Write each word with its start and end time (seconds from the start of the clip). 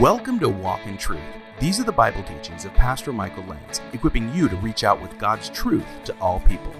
Welcome 0.00 0.40
to 0.40 0.48
Walk 0.48 0.84
in 0.86 0.98
Truth. 0.98 1.20
These 1.60 1.78
are 1.78 1.84
the 1.84 1.92
Bible 1.92 2.24
teachings 2.24 2.64
of 2.64 2.74
Pastor 2.74 3.12
Michael 3.12 3.44
Lenz, 3.44 3.80
equipping 3.92 4.34
you 4.34 4.48
to 4.48 4.56
reach 4.56 4.82
out 4.82 5.00
with 5.00 5.16
God's 5.18 5.48
truth 5.50 5.86
to 6.06 6.18
all 6.18 6.40
people. 6.40 6.74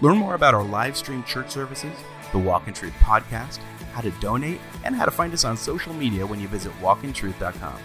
Learn 0.00 0.16
more 0.16 0.34
about 0.34 0.52
our 0.52 0.64
live 0.64 0.96
stream 0.96 1.22
church 1.22 1.48
services, 1.52 1.96
the 2.32 2.38
Walk 2.38 2.66
in 2.66 2.74
Truth 2.74 2.92
podcast, 2.94 3.58
how 3.92 4.00
to 4.00 4.10
donate, 4.20 4.60
and 4.82 4.96
how 4.96 5.04
to 5.04 5.12
find 5.12 5.32
us 5.32 5.44
on 5.44 5.56
social 5.56 5.94
media 5.94 6.26
when 6.26 6.40
you 6.40 6.48
visit 6.48 6.72
walkintruth.com. 6.80 7.78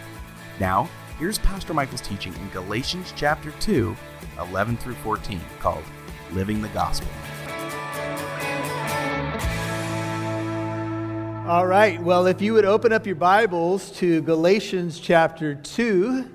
Now, 0.59 0.89
here's 1.19 1.37
Pastor 1.37 1.75
Michael's 1.75 2.01
teaching 2.01 2.33
in 2.33 2.49
Galatians 2.49 3.13
chapter 3.15 3.51
2, 3.59 3.95
11 4.39 4.77
through 4.77 4.95
14, 4.95 5.39
called 5.59 5.83
Living 6.31 6.59
the 6.59 6.69
Gospel. 6.69 7.11
All 11.51 11.67
right. 11.67 12.01
Well, 12.01 12.27
if 12.27 12.41
you 12.41 12.53
would 12.53 12.63
open 12.63 12.93
up 12.93 13.05
your 13.05 13.17
Bibles 13.17 13.91
to 13.97 14.21
Galatians 14.21 15.01
chapter 15.01 15.53
2, 15.53 16.31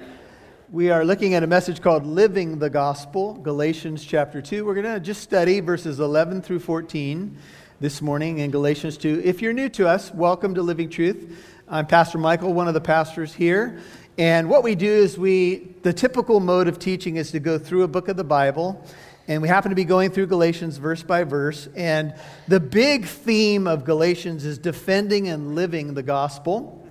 we 0.70 0.90
are 0.90 1.06
looking 1.06 1.32
at 1.32 1.42
a 1.42 1.46
message 1.46 1.80
called 1.80 2.04
Living 2.04 2.58
the 2.58 2.68
Gospel, 2.68 3.32
Galatians 3.32 4.04
chapter 4.04 4.42
2. 4.42 4.66
We're 4.66 4.74
going 4.74 4.84
to 4.84 5.00
just 5.00 5.22
study 5.22 5.60
verses 5.60 6.00
11 6.00 6.42
through 6.42 6.58
14 6.58 7.34
this 7.80 8.02
morning 8.02 8.40
in 8.40 8.50
Galatians 8.50 8.98
2. 8.98 9.22
If 9.24 9.40
you're 9.40 9.54
new 9.54 9.70
to 9.70 9.88
us, 9.88 10.12
welcome 10.12 10.54
to 10.54 10.60
Living 10.60 10.90
Truth. 10.90 11.34
I'm 11.66 11.86
Pastor 11.86 12.18
Michael, 12.18 12.52
one 12.52 12.68
of 12.68 12.74
the 12.74 12.82
pastors 12.82 13.32
here. 13.32 13.80
And 14.18 14.50
what 14.50 14.62
we 14.62 14.74
do 14.74 14.92
is 14.92 15.16
we, 15.16 15.76
the 15.80 15.94
typical 15.94 16.40
mode 16.40 16.68
of 16.68 16.78
teaching 16.78 17.16
is 17.16 17.30
to 17.30 17.40
go 17.40 17.58
through 17.58 17.84
a 17.84 17.88
book 17.88 18.08
of 18.08 18.18
the 18.18 18.24
Bible 18.24 18.84
and 19.28 19.42
we 19.42 19.48
happen 19.48 19.70
to 19.70 19.74
be 19.74 19.84
going 19.84 20.10
through 20.10 20.26
Galatians 20.26 20.76
verse 20.76 21.02
by 21.02 21.24
verse. 21.24 21.68
And 21.74 22.14
the 22.46 22.60
big 22.60 23.06
theme 23.06 23.66
of 23.66 23.84
Galatians 23.84 24.44
is 24.44 24.58
defending 24.58 25.28
and 25.28 25.54
living 25.54 25.94
the 25.94 26.02
gospel. 26.02 26.86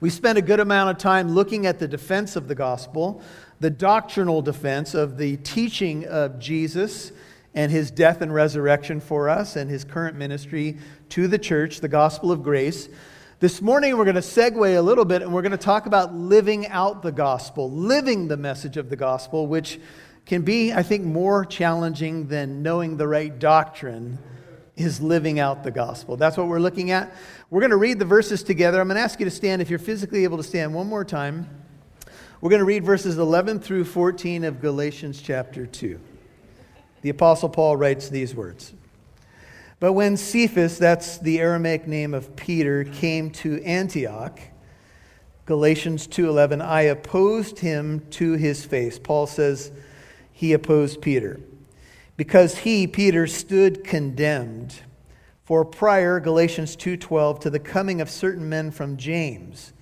We 0.00 0.08
spent 0.08 0.38
a 0.38 0.42
good 0.42 0.60
amount 0.60 0.90
of 0.90 0.98
time 0.98 1.30
looking 1.30 1.66
at 1.66 1.78
the 1.78 1.88
defense 1.88 2.34
of 2.34 2.48
the 2.48 2.54
gospel, 2.54 3.22
the 3.60 3.70
doctrinal 3.70 4.40
defense 4.40 4.94
of 4.94 5.18
the 5.18 5.36
teaching 5.38 6.06
of 6.06 6.38
Jesus 6.38 7.12
and 7.54 7.70
his 7.70 7.90
death 7.90 8.20
and 8.22 8.32
resurrection 8.32 9.00
for 9.00 9.28
us 9.28 9.56
and 9.56 9.70
his 9.70 9.84
current 9.84 10.16
ministry 10.16 10.78
to 11.10 11.26
the 11.28 11.38
church, 11.38 11.80
the 11.80 11.88
gospel 11.88 12.32
of 12.32 12.42
grace. 12.42 12.88
This 13.38 13.60
morning, 13.60 13.98
we're 13.98 14.04
going 14.04 14.14
to 14.14 14.22
segue 14.22 14.78
a 14.78 14.80
little 14.80 15.04
bit 15.04 15.20
and 15.20 15.32
we're 15.32 15.42
going 15.42 15.52
to 15.52 15.58
talk 15.58 15.84
about 15.84 16.14
living 16.14 16.68
out 16.68 17.02
the 17.02 17.12
gospel, 17.12 17.70
living 17.70 18.28
the 18.28 18.36
message 18.38 18.78
of 18.78 18.88
the 18.88 18.96
gospel, 18.96 19.46
which 19.46 19.78
can 20.26 20.42
be, 20.42 20.72
I 20.72 20.82
think, 20.82 21.04
more 21.04 21.44
challenging 21.44 22.26
than 22.26 22.62
knowing 22.62 22.96
the 22.96 23.06
right 23.06 23.36
doctrine 23.38 24.18
is 24.76 25.00
living 25.00 25.38
out 25.38 25.62
the 25.62 25.70
gospel. 25.70 26.16
That's 26.16 26.36
what 26.36 26.48
we're 26.48 26.58
looking 26.58 26.90
at. 26.90 27.14
We're 27.48 27.60
going 27.60 27.70
to 27.70 27.76
read 27.76 27.98
the 27.98 28.04
verses 28.04 28.42
together. 28.42 28.80
I'm 28.80 28.88
going 28.88 28.96
to 28.96 29.02
ask 29.02 29.18
you 29.20 29.24
to 29.24 29.30
stand 29.30 29.62
if 29.62 29.70
you're 29.70 29.78
physically 29.78 30.24
able 30.24 30.36
to 30.36 30.42
stand 30.42 30.74
one 30.74 30.88
more 30.88 31.04
time. 31.04 31.48
We're 32.40 32.50
going 32.50 32.60
to 32.60 32.66
read 32.66 32.84
verses 32.84 33.16
11 33.16 33.60
through 33.60 33.84
14 33.84 34.44
of 34.44 34.60
Galatians 34.60 35.22
chapter 35.22 35.64
2. 35.64 35.98
The 37.00 37.10
Apostle 37.10 37.48
Paul 37.48 37.76
writes 37.76 38.08
these 38.08 38.34
words. 38.34 38.74
But 39.78 39.92
when 39.92 40.16
Cephas, 40.16 40.78
that's 40.78 41.18
the 41.18 41.38
Aramaic 41.38 41.86
name 41.86 42.14
of 42.14 42.34
Peter, 42.34 42.84
came 42.84 43.30
to 43.30 43.62
Antioch, 43.62 44.40
Galatians 45.44 46.08
2:11, 46.08 46.60
I 46.60 46.82
opposed 46.82 47.60
him 47.60 48.00
to 48.10 48.32
his 48.32 48.64
face. 48.64 48.98
Paul 48.98 49.28
says, 49.28 49.70
he 50.36 50.52
opposed 50.52 51.00
Peter. 51.00 51.40
Because 52.18 52.58
he, 52.58 52.86
Peter, 52.86 53.26
stood 53.26 53.82
condemned 53.82 54.74
for 55.44 55.64
prior 55.64 56.20
Galatians 56.20 56.76
2:12 56.76 57.40
to 57.40 57.48
the 57.48 57.58
coming 57.58 58.02
of 58.02 58.10
certain 58.10 58.46
men 58.46 58.70
from 58.70 58.98
James. 58.98 59.72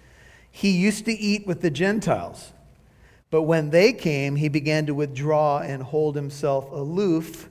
He 0.49 0.71
used 0.71 1.07
to 1.07 1.13
eat 1.13 1.45
with 1.45 1.61
the 1.61 1.73
Gentiles. 1.73 2.53
But 3.33 3.43
when 3.43 3.71
they 3.71 3.93
came, 3.93 4.37
he 4.37 4.49
began 4.49 4.87
to 4.87 4.95
withdraw 4.95 5.59
and 5.59 5.83
hold 5.83 6.15
himself 6.15 6.71
aloof, 6.71 7.51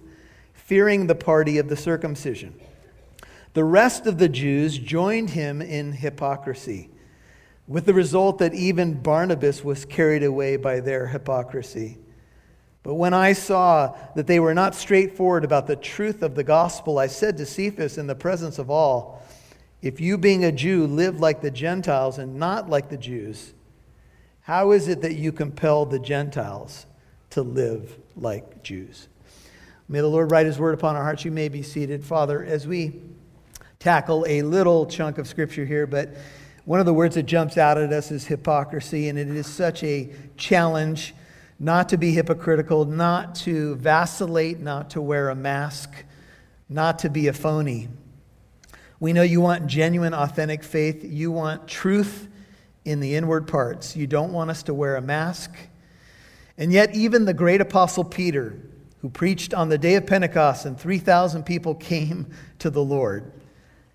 fearing 0.53 1.07
the 1.07 1.13
party 1.13 1.57
of 1.57 1.67
the 1.67 1.75
circumcision. 1.75 2.55
The 3.53 3.65
rest 3.65 4.07
of 4.07 4.17
the 4.17 4.29
Jews 4.29 4.77
joined 4.77 5.31
him 5.31 5.61
in 5.61 5.91
hypocrisy, 5.91 6.89
with 7.67 7.85
the 7.85 7.93
result 7.93 8.37
that 8.37 8.53
even 8.53 9.01
Barnabas 9.01 9.61
was 9.61 9.83
carried 9.83 10.23
away 10.23 10.55
by 10.55 10.79
their 10.79 11.07
hypocrisy. 11.07 11.97
But 12.83 12.95
when 12.95 13.13
I 13.13 13.31
saw 13.31 13.95
that 14.15 14.27
they 14.27 14.41
were 14.41 14.53
not 14.53 14.75
straightforward 14.75 15.45
about 15.45 15.67
the 15.67 15.77
truth 15.77 16.21
of 16.21 16.35
the 16.35 16.43
gospel, 16.43 16.99
I 16.99 17.07
said 17.07 17.37
to 17.37 17.45
Cephas 17.45 17.97
in 17.97 18.07
the 18.07 18.15
presence 18.15 18.59
of 18.59 18.69
all, 18.69 19.23
If 19.81 20.01
you, 20.01 20.17
being 20.17 20.43
a 20.43 20.51
Jew, 20.51 20.85
live 20.85 21.21
like 21.21 21.41
the 21.41 21.49
Gentiles 21.51 22.17
and 22.17 22.35
not 22.35 22.69
like 22.69 22.89
the 22.89 22.97
Jews, 22.97 23.53
how 24.41 24.71
is 24.71 24.89
it 24.89 25.01
that 25.01 25.15
you 25.15 25.31
compel 25.31 25.85
the 25.85 25.99
Gentiles 25.99 26.85
to 27.29 27.41
live 27.41 27.97
like 28.17 28.61
Jews? 28.63 29.07
May 29.87 30.01
the 30.01 30.07
Lord 30.07 30.31
write 30.31 30.45
his 30.45 30.59
word 30.59 30.73
upon 30.73 30.97
our 30.97 31.03
hearts. 31.03 31.23
You 31.23 31.31
may 31.31 31.47
be 31.47 31.61
seated. 31.61 32.03
Father, 32.03 32.43
as 32.43 32.67
we 32.67 32.99
tackle 33.79 34.25
a 34.27 34.41
little 34.41 34.85
chunk 34.85 35.17
of 35.17 35.27
scripture 35.27 35.65
here, 35.65 35.87
but 35.87 36.13
one 36.65 36.81
of 36.81 36.85
the 36.85 36.93
words 36.93 37.15
that 37.15 37.23
jumps 37.23 37.57
out 37.57 37.77
at 37.77 37.93
us 37.93 38.11
is 38.11 38.27
hypocrisy, 38.27 39.07
and 39.07 39.17
it 39.17 39.29
is 39.29 39.47
such 39.47 39.83
a 39.83 40.09
challenge 40.35 41.13
not 41.59 41.89
to 41.89 41.97
be 41.97 42.11
hypocritical, 42.11 42.85
not 42.85 43.35
to 43.35 43.75
vacillate, 43.75 44.59
not 44.59 44.91
to 44.91 45.01
wear 45.01 45.29
a 45.29 45.35
mask, 45.35 46.05
not 46.69 46.99
to 46.99 47.09
be 47.09 47.27
a 47.27 47.33
phony. 47.33 47.89
We 48.99 49.13
know 49.13 49.21
you 49.21 49.41
want 49.41 49.67
genuine, 49.67 50.13
authentic 50.13 50.63
faith. 50.63 51.03
You 51.03 51.31
want 51.31 51.67
truth 51.67 52.27
in 52.85 52.99
the 52.99 53.15
inward 53.15 53.47
parts. 53.47 53.95
You 53.95 54.07
don't 54.07 54.33
want 54.33 54.49
us 54.49 54.63
to 54.63 54.73
wear 54.73 54.95
a 54.95 55.01
mask. 55.01 55.55
And 56.57 56.71
yet, 56.71 56.95
even 56.95 57.25
the 57.25 57.33
great 57.33 57.61
apostle 57.61 58.03
Peter, 58.03 58.57
who 59.01 59.09
preached 59.09 59.53
on 59.53 59.69
the 59.69 59.77
day 59.77 59.95
of 59.95 60.05
Pentecost 60.05 60.65
and 60.65 60.79
3,000 60.79 61.43
people 61.43 61.75
came 61.75 62.31
to 62.59 62.69
the 62.69 62.83
Lord, 62.83 63.31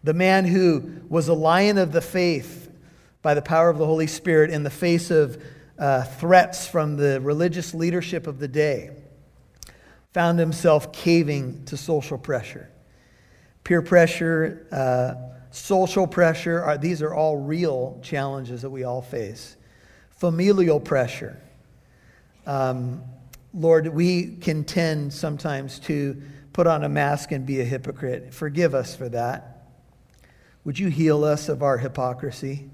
the 0.04 0.14
man 0.14 0.44
who 0.44 1.00
was 1.08 1.28
a 1.28 1.34
lion 1.34 1.78
of 1.78 1.92
the 1.92 2.00
faith 2.00 2.70
by 3.22 3.34
the 3.34 3.42
power 3.42 3.68
of 3.68 3.78
the 3.78 3.86
Holy 3.86 4.06
Spirit 4.06 4.50
in 4.50 4.62
the 4.62 4.70
face 4.70 5.10
of 5.10 5.42
uh, 5.78 6.02
threats 6.02 6.66
from 6.66 6.96
the 6.96 7.20
religious 7.20 7.74
leadership 7.74 8.26
of 8.26 8.38
the 8.38 8.48
day, 8.48 8.90
found 10.12 10.38
himself 10.38 10.92
caving 10.92 11.64
to 11.66 11.76
social 11.76 12.18
pressure. 12.18 12.70
Peer 13.62 13.82
pressure, 13.82 14.66
uh, 14.72 15.14
social 15.50 16.06
pressure, 16.06 16.62
are, 16.62 16.78
these 16.78 17.02
are 17.02 17.14
all 17.14 17.36
real 17.36 18.00
challenges 18.02 18.62
that 18.62 18.70
we 18.70 18.84
all 18.84 19.02
face. 19.02 19.56
Familial 20.10 20.80
pressure. 20.80 21.40
Um, 22.46 23.02
Lord, 23.54 23.88
we 23.88 24.36
can 24.36 24.64
tend 24.64 25.12
sometimes 25.12 25.78
to 25.80 26.20
put 26.52 26.66
on 26.66 26.82
a 26.82 26.88
mask 26.88 27.30
and 27.30 27.46
be 27.46 27.60
a 27.60 27.64
hypocrite. 27.64 28.34
Forgive 28.34 28.74
us 28.74 28.96
for 28.96 29.08
that. 29.10 29.68
Would 30.64 30.78
you 30.78 30.88
heal 30.88 31.24
us 31.24 31.48
of 31.48 31.62
our 31.62 31.78
hypocrisy? 31.78 32.68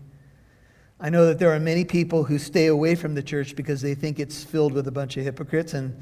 I 1.00 1.10
know 1.10 1.27
that 1.27 1.38
there 1.38 1.53
are 1.53 1.60
many 1.60 1.84
people 1.84 2.25
who 2.25 2.38
stay 2.38 2.66
away 2.66 2.94
from 2.94 3.15
the 3.15 3.22
church 3.22 3.56
because 3.56 3.82
they 3.82 3.94
think 3.94 4.21
it's 4.21 4.44
filled 4.44 4.72
with 4.72 4.87
a 4.87 4.93
bunch 4.93 5.16
of 5.16 5.25
hypocrites, 5.25 5.75
and 5.75 6.00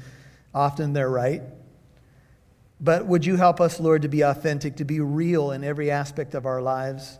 often 0.53 0.93
they're 0.93 1.09
right. 1.09 1.41
But 2.79 3.05
would 3.07 3.25
you 3.25 3.35
help 3.37 3.59
us, 3.59 3.79
Lord, 3.79 4.03
to 4.03 4.07
be 4.07 4.21
authentic, 4.21 4.75
to 4.77 4.85
be 4.85 4.99
real 4.99 5.51
in 5.51 5.63
every 5.63 5.89
aspect 5.89 6.35
of 6.35 6.45
our 6.45 6.61
lives? 6.61 7.17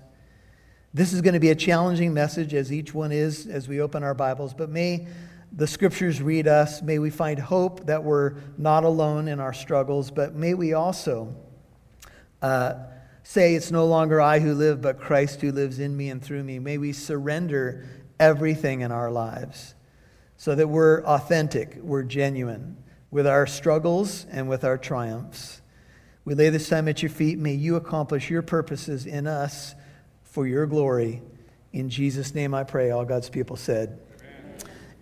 This 0.94 1.14
is 1.14 1.22
going 1.22 1.34
to 1.34 1.40
be 1.40 1.50
a 1.50 1.56
challenging 1.56 2.14
message, 2.14 2.54
as 2.54 2.72
each 2.72 2.94
one 2.94 3.12
is 3.12 3.48
as 3.48 3.68
we 3.68 3.82
open 3.82 4.04
our 4.04 4.14
Bibles, 4.14 4.54
but 4.54 4.70
may 4.70 5.08
the 5.52 5.66
scriptures 5.66 6.22
read 6.22 6.48
us. 6.48 6.82
May 6.82 7.00
we 7.00 7.10
find 7.10 7.40
hope 7.40 7.88
that 7.88 8.04
we're 8.04 8.36
not 8.58 8.84
alone 8.84 9.28
in 9.28 9.40
our 9.40 9.54
struggles, 9.54 10.12
but 10.12 10.36
may 10.36 10.54
we 10.54 10.74
also. 10.74 11.36
Uh, 12.42 12.76
say, 13.24 13.56
It's 13.56 13.72
no 13.72 13.86
longer 13.86 14.22
I 14.22 14.40
who 14.40 14.54
live, 14.54 14.82
but 14.82 15.00
Christ 15.00 15.42
who 15.42 15.52
lives 15.52 15.80
in 15.80 15.96
me 15.96 16.10
and 16.10 16.22
through 16.22 16.44
me. 16.44 16.60
May 16.60 16.78
we 16.78 16.94
surrender 16.94 17.86
everything 18.20 18.82
in 18.82 18.92
our 18.92 19.12
lives 19.12 19.74
so 20.38 20.54
that 20.56 20.68
we're 20.68 21.04
authentic, 21.04 21.78
we're 21.82 22.04
genuine 22.04 22.78
with 23.12 23.26
our 23.26 23.48
struggles 23.48 24.26
and 24.32 24.50
with 24.50 24.64
our 24.64 24.78
triumphs. 24.78 25.62
We 26.26 26.36
lay 26.36 26.50
this 26.50 26.70
time 26.70 26.88
at 26.88 27.02
your 27.02 27.10
feet. 27.10 27.38
May 27.38 27.54
you 27.54 27.76
accomplish 27.76 28.30
your 28.30 28.42
purposes 28.42 29.06
in 29.06 29.28
us 29.28 29.76
for 30.24 30.48
your 30.48 30.66
glory. 30.66 31.22
In 31.74 31.90
Jesus' 31.90 32.34
name 32.34 32.54
I 32.54 32.64
pray. 32.64 32.92
All 32.92 33.06
God's 33.06 33.30
people 33.30 33.56
said, 33.56 34.00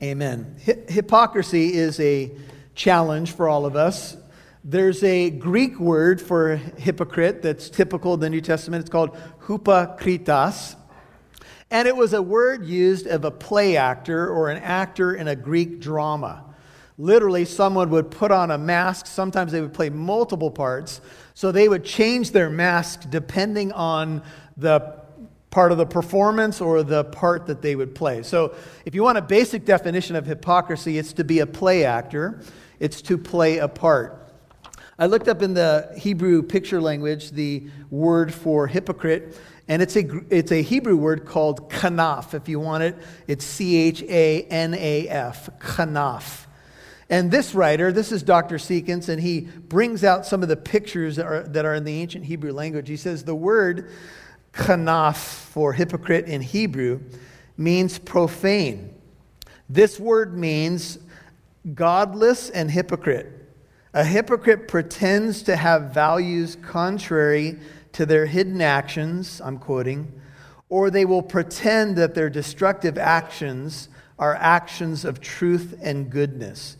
Amen. 0.01 0.55
Amen. 0.65 0.85
hypocrisy 0.89 1.73
is 1.73 1.99
a 1.99 2.31
challenge 2.75 3.31
for 3.31 3.47
all 3.47 3.65
of 3.65 3.75
us. 3.75 4.17
There's 4.63 5.03
a 5.03 5.31
Greek 5.31 5.79
word 5.79 6.21
for 6.21 6.55
hypocrite 6.55 7.41
that's 7.41 7.67
typical 7.67 8.13
of 8.13 8.19
the 8.19 8.29
New 8.29 8.41
Testament. 8.41 8.81
It's 8.81 8.91
called 8.91 9.17
hupakritas. 9.45 10.75
And 11.71 11.87
it 11.87 11.95
was 11.95 12.13
a 12.13 12.21
word 12.21 12.63
used 12.65 13.07
of 13.07 13.25
a 13.25 13.31
play 13.31 13.75
actor 13.75 14.29
or 14.29 14.49
an 14.49 14.61
actor 14.61 15.15
in 15.15 15.27
a 15.27 15.35
Greek 15.35 15.79
drama. 15.79 16.45
Literally, 16.99 17.43
someone 17.43 17.89
would 17.89 18.11
put 18.11 18.29
on 18.29 18.51
a 18.51 18.57
mask. 18.59 19.07
Sometimes 19.07 19.51
they 19.51 19.61
would 19.61 19.73
play 19.73 19.89
multiple 19.89 20.51
parts. 20.51 21.01
So 21.33 21.51
they 21.51 21.67
would 21.67 21.83
change 21.83 22.29
their 22.29 22.51
mask 22.51 23.09
depending 23.09 23.71
on 23.71 24.21
the 24.57 25.01
part 25.49 25.71
of 25.71 25.79
the 25.79 25.87
performance 25.87 26.61
or 26.61 26.83
the 26.83 27.05
part 27.05 27.47
that 27.47 27.63
they 27.63 27.75
would 27.75 27.95
play. 27.95 28.21
So, 28.21 28.53
if 28.85 28.93
you 28.93 29.01
want 29.01 29.17
a 29.17 29.23
basic 29.23 29.65
definition 29.65 30.15
of 30.15 30.25
hypocrisy, 30.27 30.99
it's 30.99 31.13
to 31.13 31.23
be 31.23 31.39
a 31.39 31.47
play 31.47 31.83
actor, 31.83 32.41
it's 32.79 33.01
to 33.03 33.17
play 33.17 33.57
a 33.57 33.67
part. 33.67 34.20
I 34.99 35.05
looked 35.05 35.27
up 35.27 35.41
in 35.41 35.53
the 35.53 35.93
Hebrew 35.97 36.43
picture 36.43 36.81
language 36.81 37.31
the 37.31 37.67
word 37.89 38.33
for 38.33 38.67
hypocrite, 38.67 39.39
and 39.67 39.81
it's 39.81 39.95
a, 39.95 40.05
it's 40.29 40.51
a 40.51 40.61
Hebrew 40.61 40.97
word 40.97 41.25
called 41.25 41.69
kanaf. 41.69 42.33
If 42.33 42.49
you 42.49 42.59
want 42.59 42.83
it, 42.83 42.95
it's 43.27 43.45
C 43.45 43.77
H 43.77 44.03
A 44.03 44.43
N 44.43 44.73
A 44.73 45.07
F, 45.07 45.49
kanaf. 45.59 46.45
And 47.09 47.31
this 47.31 47.53
writer, 47.53 47.91
this 47.91 48.11
is 48.11 48.23
Dr. 48.23 48.55
Seekins, 48.55 49.09
and 49.09 49.21
he 49.21 49.41
brings 49.41 50.03
out 50.03 50.25
some 50.25 50.43
of 50.43 50.49
the 50.49 50.55
pictures 50.55 51.17
that 51.17 51.25
are, 51.25 51.43
that 51.43 51.65
are 51.65 51.75
in 51.75 51.83
the 51.83 51.99
ancient 51.99 52.25
Hebrew 52.25 52.53
language. 52.53 52.87
He 52.87 52.97
says 52.97 53.23
the 53.23 53.35
word 53.35 53.89
kanaf 54.53 55.15
for 55.15 55.73
hypocrite 55.73 56.25
in 56.25 56.41
Hebrew 56.41 57.01
means 57.57 57.97
profane. 57.97 58.93
This 59.69 59.99
word 59.99 60.37
means 60.37 60.99
godless 61.73 62.49
and 62.49 62.69
hypocrite. 62.69 63.40
A 63.93 64.05
hypocrite 64.05 64.69
pretends 64.69 65.43
to 65.43 65.55
have 65.55 65.93
values 65.93 66.55
contrary 66.61 67.59
to 67.91 68.05
their 68.05 68.25
hidden 68.25 68.61
actions, 68.61 69.41
I'm 69.43 69.57
quoting, 69.57 70.21
or 70.69 70.89
they 70.89 71.03
will 71.03 71.21
pretend 71.21 71.97
that 71.97 72.15
their 72.15 72.29
destructive 72.29 72.97
actions 72.97 73.89
are 74.17 74.35
actions 74.35 75.03
of 75.03 75.19
truth 75.19 75.77
and 75.81 76.09
goodness. 76.09 76.77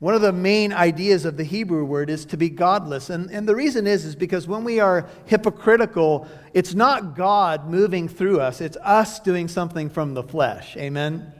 One 0.00 0.14
of 0.14 0.22
the 0.22 0.32
main 0.32 0.72
ideas 0.72 1.24
of 1.24 1.36
the 1.36 1.44
Hebrew 1.44 1.84
word 1.84 2.10
is 2.10 2.24
to 2.26 2.36
be 2.36 2.48
godless. 2.48 3.10
And, 3.10 3.30
and 3.30 3.46
the 3.46 3.54
reason 3.54 3.86
is, 3.86 4.04
is 4.06 4.16
because 4.16 4.48
when 4.48 4.64
we 4.64 4.80
are 4.80 5.06
hypocritical, 5.26 6.26
it's 6.54 6.74
not 6.74 7.14
God 7.14 7.68
moving 7.68 8.08
through 8.08 8.40
us, 8.40 8.60
it's 8.60 8.78
us 8.78 9.20
doing 9.20 9.46
something 9.46 9.90
from 9.90 10.14
the 10.14 10.22
flesh. 10.22 10.76
Amen? 10.76 11.32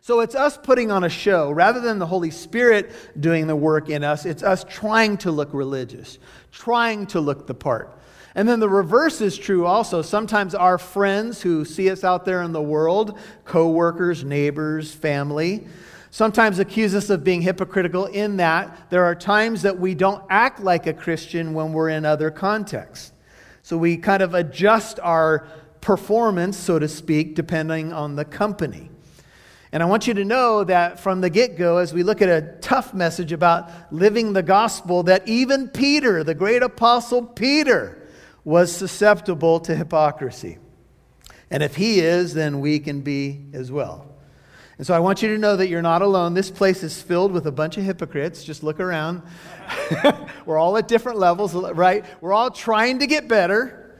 So 0.00 0.20
it's 0.20 0.34
us 0.34 0.56
putting 0.56 0.90
on 0.90 1.04
a 1.04 1.08
show. 1.08 1.50
Rather 1.50 1.80
than 1.80 1.98
the 1.98 2.06
Holy 2.06 2.30
Spirit 2.30 2.90
doing 3.18 3.46
the 3.46 3.56
work 3.56 3.88
in 3.88 4.04
us, 4.04 4.24
it's 4.24 4.42
us 4.42 4.64
trying 4.68 5.16
to 5.18 5.30
look 5.30 5.52
religious, 5.52 6.18
trying 6.52 7.06
to 7.06 7.20
look 7.20 7.46
the 7.46 7.54
part. 7.54 7.98
And 8.34 8.48
then 8.48 8.60
the 8.60 8.68
reverse 8.68 9.20
is 9.20 9.36
true 9.36 9.66
also. 9.66 10.02
Sometimes 10.02 10.54
our 10.54 10.78
friends 10.78 11.42
who 11.42 11.64
see 11.64 11.90
us 11.90 12.04
out 12.04 12.24
there 12.24 12.42
in 12.42 12.52
the 12.52 12.62
world, 12.62 13.18
coworkers, 13.44 14.22
neighbors, 14.22 14.92
family, 14.92 15.66
sometimes 16.10 16.58
accuse 16.58 16.94
us 16.94 17.10
of 17.10 17.24
being 17.24 17.42
hypocritical 17.42 18.06
in 18.06 18.36
that 18.36 18.90
there 18.90 19.04
are 19.04 19.14
times 19.14 19.62
that 19.62 19.78
we 19.78 19.94
don't 19.94 20.22
act 20.30 20.60
like 20.60 20.86
a 20.86 20.92
Christian 20.92 21.52
when 21.52 21.72
we're 21.72 21.88
in 21.88 22.04
other 22.04 22.30
contexts. 22.30 23.12
So 23.62 23.76
we 23.76 23.96
kind 23.96 24.22
of 24.22 24.34
adjust 24.34 25.00
our 25.00 25.46
performance, 25.80 26.56
so 26.56 26.78
to 26.78 26.88
speak, 26.88 27.34
depending 27.34 27.92
on 27.92 28.16
the 28.16 28.24
company. 28.24 28.90
And 29.70 29.82
I 29.82 29.86
want 29.86 30.06
you 30.06 30.14
to 30.14 30.24
know 30.24 30.64
that 30.64 30.98
from 30.98 31.20
the 31.20 31.28
get 31.28 31.58
go, 31.58 31.76
as 31.76 31.92
we 31.92 32.02
look 32.02 32.22
at 32.22 32.28
a 32.28 32.56
tough 32.60 32.94
message 32.94 33.32
about 33.32 33.70
living 33.92 34.32
the 34.32 34.42
gospel, 34.42 35.02
that 35.04 35.28
even 35.28 35.68
Peter, 35.68 36.24
the 36.24 36.34
great 36.34 36.62
apostle 36.62 37.22
Peter, 37.22 38.08
was 38.44 38.74
susceptible 38.74 39.60
to 39.60 39.76
hypocrisy. 39.76 40.58
And 41.50 41.62
if 41.62 41.76
he 41.76 42.00
is, 42.00 42.32
then 42.32 42.60
we 42.60 42.78
can 42.78 43.02
be 43.02 43.44
as 43.52 43.70
well. 43.70 44.06
And 44.78 44.86
so 44.86 44.94
I 44.94 45.00
want 45.00 45.22
you 45.22 45.28
to 45.30 45.38
know 45.38 45.56
that 45.56 45.68
you're 45.68 45.82
not 45.82 46.02
alone. 46.02 46.34
This 46.34 46.50
place 46.50 46.82
is 46.82 47.02
filled 47.02 47.32
with 47.32 47.46
a 47.46 47.52
bunch 47.52 47.76
of 47.76 47.84
hypocrites. 47.84 48.44
Just 48.44 48.62
look 48.62 48.80
around. 48.80 49.22
we're 50.46 50.56
all 50.56 50.76
at 50.76 50.88
different 50.88 51.18
levels, 51.18 51.52
right? 51.52 52.04
We're 52.20 52.32
all 52.32 52.50
trying 52.50 53.00
to 53.00 53.06
get 53.06 53.28
better. 53.28 53.96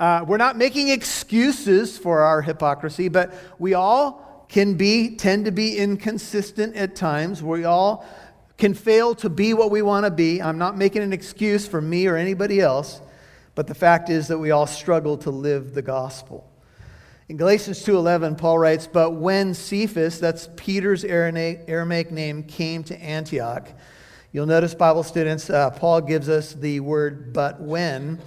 Uh, 0.00 0.24
we're 0.26 0.38
not 0.38 0.56
making 0.56 0.88
excuses 0.88 1.98
for 1.98 2.22
our 2.22 2.40
hypocrisy, 2.40 3.08
but 3.08 3.34
we 3.58 3.74
all 3.74 4.31
can 4.52 4.74
be, 4.74 5.16
tend 5.16 5.46
to 5.46 5.50
be 5.50 5.78
inconsistent 5.78 6.76
at 6.76 6.94
times. 6.94 7.42
We 7.42 7.64
all 7.64 8.04
can 8.58 8.74
fail 8.74 9.14
to 9.14 9.30
be 9.30 9.54
what 9.54 9.70
we 9.70 9.80
want 9.80 10.04
to 10.04 10.10
be. 10.10 10.42
I'm 10.42 10.58
not 10.58 10.76
making 10.76 11.00
an 11.02 11.12
excuse 11.14 11.66
for 11.66 11.80
me 11.80 12.06
or 12.06 12.16
anybody 12.16 12.60
else, 12.60 13.00
but 13.54 13.66
the 13.66 13.74
fact 13.74 14.10
is 14.10 14.28
that 14.28 14.36
we 14.36 14.50
all 14.50 14.66
struggle 14.66 15.16
to 15.18 15.30
live 15.30 15.72
the 15.72 15.80
gospel. 15.80 16.46
In 17.30 17.38
Galatians 17.38 17.82
2:11, 17.82 18.36
Paul 18.36 18.58
writes, 18.58 18.86
"But 18.86 19.12
when 19.12 19.54
Cephas, 19.54 20.20
that's 20.20 20.50
Peter's 20.54 21.02
Aramaic 21.02 22.12
name, 22.12 22.42
came 22.42 22.84
to 22.84 23.02
Antioch, 23.02 23.68
you'll 24.32 24.44
notice, 24.44 24.74
Bible 24.74 25.02
students, 25.02 25.48
uh, 25.48 25.70
Paul 25.70 26.02
gives 26.02 26.28
us 26.28 26.52
the 26.52 26.80
word 26.80 27.32
"but 27.32 27.62
when," 27.62 28.18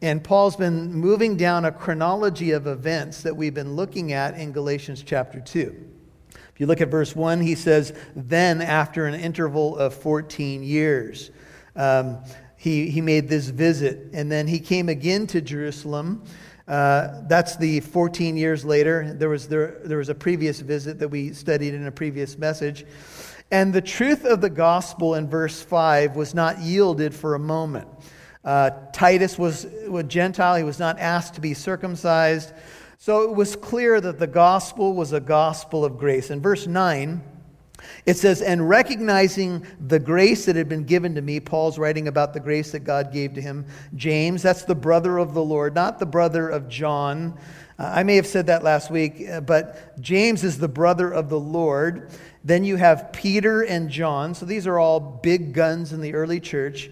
and 0.00 0.22
Paul's 0.22 0.56
been 0.56 0.92
moving 0.92 1.36
down 1.36 1.64
a 1.64 1.72
chronology 1.72 2.52
of 2.52 2.66
events 2.66 3.22
that 3.22 3.36
we've 3.36 3.54
been 3.54 3.74
looking 3.74 4.12
at 4.12 4.38
in 4.38 4.52
Galatians 4.52 5.02
chapter 5.04 5.40
2. 5.40 5.74
If 6.34 6.60
you 6.60 6.66
look 6.66 6.80
at 6.80 6.88
verse 6.88 7.16
1, 7.16 7.40
he 7.40 7.54
says, 7.54 7.92
"Then, 8.14 8.62
after 8.62 9.06
an 9.06 9.14
interval 9.14 9.76
of 9.76 9.94
14 9.94 10.62
years." 10.62 11.30
Um, 11.76 12.18
he, 12.56 12.90
he 12.90 13.00
made 13.00 13.28
this 13.28 13.48
visit, 13.48 14.10
and 14.12 14.30
then 14.30 14.48
he 14.48 14.58
came 14.58 14.88
again 14.88 15.28
to 15.28 15.40
Jerusalem. 15.40 16.24
Uh, 16.66 17.22
that's 17.28 17.56
the 17.56 17.80
14 17.80 18.36
years 18.36 18.64
later. 18.64 19.14
There 19.14 19.28
was, 19.28 19.46
there, 19.46 19.80
there 19.84 19.98
was 19.98 20.08
a 20.08 20.14
previous 20.14 20.58
visit 20.60 20.98
that 20.98 21.08
we 21.08 21.32
studied 21.32 21.74
in 21.74 21.86
a 21.86 21.92
previous 21.92 22.36
message. 22.36 22.84
And 23.50 23.72
the 23.72 23.80
truth 23.80 24.24
of 24.24 24.40
the 24.40 24.50
gospel 24.50 25.14
in 25.14 25.28
verse 25.30 25.62
5 25.62 26.16
was 26.16 26.34
not 26.34 26.58
yielded 26.58 27.14
for 27.14 27.36
a 27.36 27.38
moment. 27.38 27.88
Uh, 28.48 28.70
Titus 28.94 29.38
was 29.38 29.66
a 29.66 30.02
Gentile, 30.02 30.56
he 30.56 30.62
was 30.62 30.78
not 30.78 30.98
asked 30.98 31.34
to 31.34 31.40
be 31.42 31.52
circumcised. 31.52 32.50
So 32.96 33.20
it 33.24 33.36
was 33.36 33.54
clear 33.54 34.00
that 34.00 34.18
the 34.18 34.26
gospel 34.26 34.94
was 34.94 35.12
a 35.12 35.20
gospel 35.20 35.84
of 35.84 35.98
grace. 35.98 36.30
In 36.30 36.40
verse 36.40 36.66
9, 36.66 37.22
it 38.06 38.16
says, 38.16 38.40
and 38.40 38.66
recognizing 38.66 39.66
the 39.86 39.98
grace 39.98 40.46
that 40.46 40.56
had 40.56 40.66
been 40.66 40.84
given 40.84 41.14
to 41.16 41.20
me, 41.20 41.40
Paul's 41.40 41.78
writing 41.78 42.08
about 42.08 42.32
the 42.32 42.40
grace 42.40 42.72
that 42.72 42.84
God 42.84 43.12
gave 43.12 43.34
to 43.34 43.42
him. 43.42 43.66
James, 43.94 44.40
that's 44.40 44.62
the 44.62 44.74
brother 44.74 45.18
of 45.18 45.34
the 45.34 45.44
Lord, 45.44 45.74
not 45.74 45.98
the 45.98 46.06
brother 46.06 46.48
of 46.48 46.70
John. 46.70 47.38
Uh, 47.78 47.92
I 47.96 48.02
may 48.02 48.16
have 48.16 48.26
said 48.26 48.46
that 48.46 48.64
last 48.64 48.90
week, 48.90 49.28
uh, 49.28 49.42
but 49.42 50.00
James 50.00 50.42
is 50.42 50.56
the 50.56 50.68
brother 50.68 51.10
of 51.10 51.28
the 51.28 51.38
Lord. 51.38 52.08
Then 52.44 52.64
you 52.64 52.76
have 52.76 53.12
Peter 53.12 53.60
and 53.60 53.90
John. 53.90 54.34
So 54.34 54.46
these 54.46 54.66
are 54.66 54.78
all 54.78 55.00
big 55.00 55.52
guns 55.52 55.92
in 55.92 56.00
the 56.00 56.14
early 56.14 56.40
church 56.40 56.88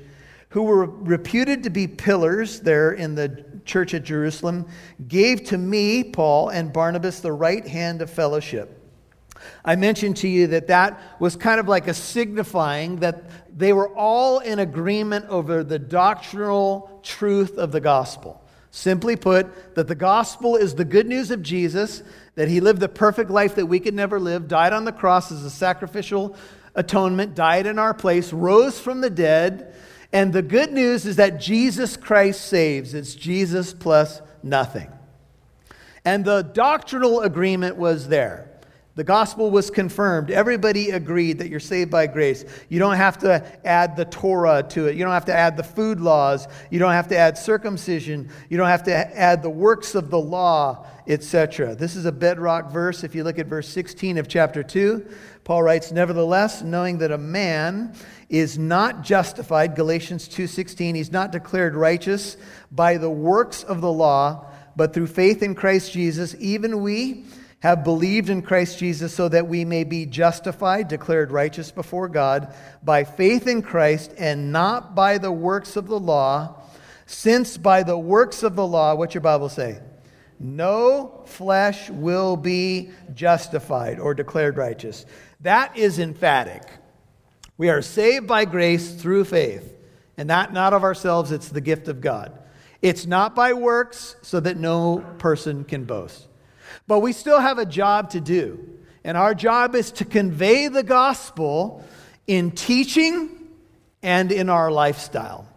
who 0.57 0.63
were 0.63 0.87
reputed 0.87 1.63
to 1.65 1.69
be 1.69 1.87
pillars 1.87 2.61
there 2.61 2.93
in 2.93 3.15
the 3.15 3.45
church 3.67 3.93
at 3.93 4.05
Jerusalem, 4.05 4.67
gave 5.07 5.45
to 5.45 5.59
me, 5.59 6.03
Paul, 6.03 6.49
and 6.49 6.73
Barnabas 6.73 7.21
the 7.21 7.31
right 7.31 7.67
hand 7.67 8.01
of 8.01 8.09
fellowship 8.09 8.77
I 9.65 9.77
mentioned 9.77 10.17
to 10.19 10.29
you 10.29 10.47
that 10.49 10.69
that 10.69 10.99
was 11.21 11.37
kind 11.37 11.61
of 11.61 11.69
like 11.69 11.89
a 11.89 11.95
signifying 11.95 12.97
that 13.01 13.25
they 13.57 13.73
were 13.73 13.95
all 13.95 14.39
in 14.39 14.59
agreement 14.59 15.27
over 15.27 15.63
the 15.63 15.79
doctrinal 15.79 17.01
truth 17.03 17.59
of 17.59 17.73
the 17.73 17.81
gospel. 17.81 18.43
Simply 18.71 19.15
put, 19.17 19.75
that 19.75 19.89
the 19.89 19.95
gospel 19.95 20.57
is 20.57 20.75
the 20.75 20.85
good 20.85 21.07
news 21.07 21.31
of 21.31 21.43
Jesus, 21.43 22.03
that 22.35 22.49
he 22.49 22.61
lived 22.61 22.81
the 22.81 22.89
perfect 22.89 23.31
life 23.31 23.55
that 23.55 23.67
we 23.67 23.81
could 23.81 23.95
never 23.95 24.21
live, 24.21 24.49
died 24.49 24.73
on 24.73 24.85
the 24.85 24.93
cross 24.93 25.33
as 25.33 25.45
a 25.45 25.51
sacrificial 25.51 26.37
atonement, 26.75 27.35
died 27.35 27.67
in 27.67 27.79
our 27.79 27.95
place, 27.95 28.33
rose 28.33 28.79
from 28.79 29.01
the 29.01 29.11
dead. 29.11 29.75
And 30.17 30.33
the 30.33 30.41
good 30.41 30.73
news 30.73 31.05
is 31.05 31.17
that 31.17 31.39
Jesus 31.39 31.95
Christ 31.95 32.47
saves. 32.47 32.95
It's 32.95 33.15
Jesus 33.15 33.75
plus 33.75 34.23
nothing. 34.43 34.91
And 36.07 36.25
the 36.25 36.41
doctrinal 36.41 37.21
agreement 37.21 37.77
was 37.77 38.09
there. 38.09 38.51
The 38.95 39.05
gospel 39.05 39.51
was 39.51 39.69
confirmed. 39.69 40.31
Everybody 40.31 40.93
agreed 40.93 41.41
that 41.41 41.51
you're 41.51 41.61
saved 41.61 41.91
by 41.91 42.07
grace. 42.07 42.47
You 42.71 42.79
don't 42.79 42.97
have 42.97 43.19
to 43.19 43.45
add 43.67 43.95
the 43.95 44.07
Torah 44.07 44.63
to 44.71 44.87
it. 44.87 44.97
You 44.97 45.05
don't 45.05 45.13
have 45.13 45.27
to 45.27 45.37
add 45.37 45.55
the 45.55 45.63
food 45.63 46.01
laws. 46.01 46.49
You 46.71 46.79
don't 46.79 46.93
have 46.93 47.09
to 47.09 47.17
add 47.19 47.37
circumcision. 47.37 48.31
You 48.49 48.57
don't 48.57 48.69
have 48.69 48.85
to 48.85 48.95
add 48.95 49.43
the 49.43 49.51
works 49.51 49.95
of 49.95 50.09
the 50.09 50.19
law, 50.19 50.87
etc. 51.07 51.75
This 51.75 51.95
is 51.95 52.07
a 52.07 52.13
bedrock 52.13 52.73
verse. 52.73 53.05
If 53.05 53.15
you 53.15 53.23
look 53.23 53.39
at 53.39 53.49
verse 53.49 53.69
16 53.69 54.17
of 54.17 54.29
chapter 54.29 54.63
2, 54.63 55.07
Paul 55.47 55.63
writes, 55.63 55.93
"Nevertheless, 55.93 56.61
knowing 56.61 56.99
that 56.99 57.13
a 57.13 57.19
man 57.19 57.93
is 58.29 58.59
not 58.59 59.05
justified, 59.05 59.77
Galatians 59.77 60.27
2:16, 60.27 60.97
he's 60.97 61.13
not 61.13 61.31
declared 61.31 61.77
righteous 61.77 62.37
by 62.73 62.97
the 62.97 63.11
works 63.11 63.63
of 63.63 63.81
the 63.81 63.93
law, 63.93 64.47
but 64.75 64.93
through 64.93 65.07
faith 65.07 65.45
in 65.45 65.55
Christ 65.55 65.93
Jesus, 65.93 66.35
even 66.41 66.83
we 66.83 67.27
have 67.61 67.85
believed 67.85 68.29
in 68.29 68.43
Christ 68.43 68.81
Jesus 68.81 69.15
so 69.15 69.29
that 69.29 69.47
we 69.47 69.65
may 69.65 69.85
be 69.85 70.05
justified, 70.05 70.89
declared 70.89 71.31
righteous 71.31 71.71
before 71.71 72.09
God, 72.09 72.49
by 72.83 73.05
faith 73.05 73.47
in 73.47 73.63
Christ 73.63 74.11
and 74.19 74.51
not 74.51 74.97
by 74.97 75.17
the 75.17 75.31
works 75.31 75.77
of 75.77 75.87
the 75.87 76.01
law, 76.01 76.57
since 77.07 77.57
by 77.57 77.85
the 77.85 77.97
works 77.97 78.43
of 78.43 78.57
the 78.57 78.67
law, 78.67 78.97
what 78.97 79.15
your 79.15 79.21
Bible 79.21 79.49
say? 79.49 79.79
No 80.39 81.23
flesh 81.27 81.89
will 81.89 82.37
be 82.37 82.91
justified 83.15 83.99
or 83.99 84.15
declared 84.15 84.57
righteous. 84.57 85.07
That 85.41 85.77
is 85.77 85.99
emphatic. 85.99 86.63
We 87.59 87.71
are 87.71 87.83
saved 87.83 88.27
by 88.27 88.45
grace 88.45 88.93
through 88.95 89.25
faith, 89.25 89.75
and 90.17 90.29
that 90.31 90.53
not 90.53 90.75
of 90.75 90.85
ourselves, 90.85 91.33
it's 91.33 91.49
the 91.49 91.61
gift 91.61 91.89
of 91.89 92.01
God. 92.01 92.39
It's 92.83 93.07
not 93.07 93.35
by 93.35 93.55
works, 93.55 94.17
so 94.23 94.41
that 94.41 94.59
no 94.59 94.99
person 95.19 95.65
can 95.65 95.85
boast. 95.85 96.27
But 96.87 97.01
we 97.01 97.13
still 97.13 97.41
have 97.41 97.59
a 97.59 97.67
job 97.67 98.11
to 98.11 98.21
do. 98.21 98.79
And 99.03 99.17
our 99.17 99.35
job 99.35 99.75
is 99.75 99.93
to 99.93 100.05
convey 100.05 100.69
the 100.69 100.83
gospel 100.83 101.85
in 102.27 102.51
teaching 102.51 103.49
and 104.03 104.31
in 104.33 104.51
our 104.51 104.71
lifestyle. 104.71 105.49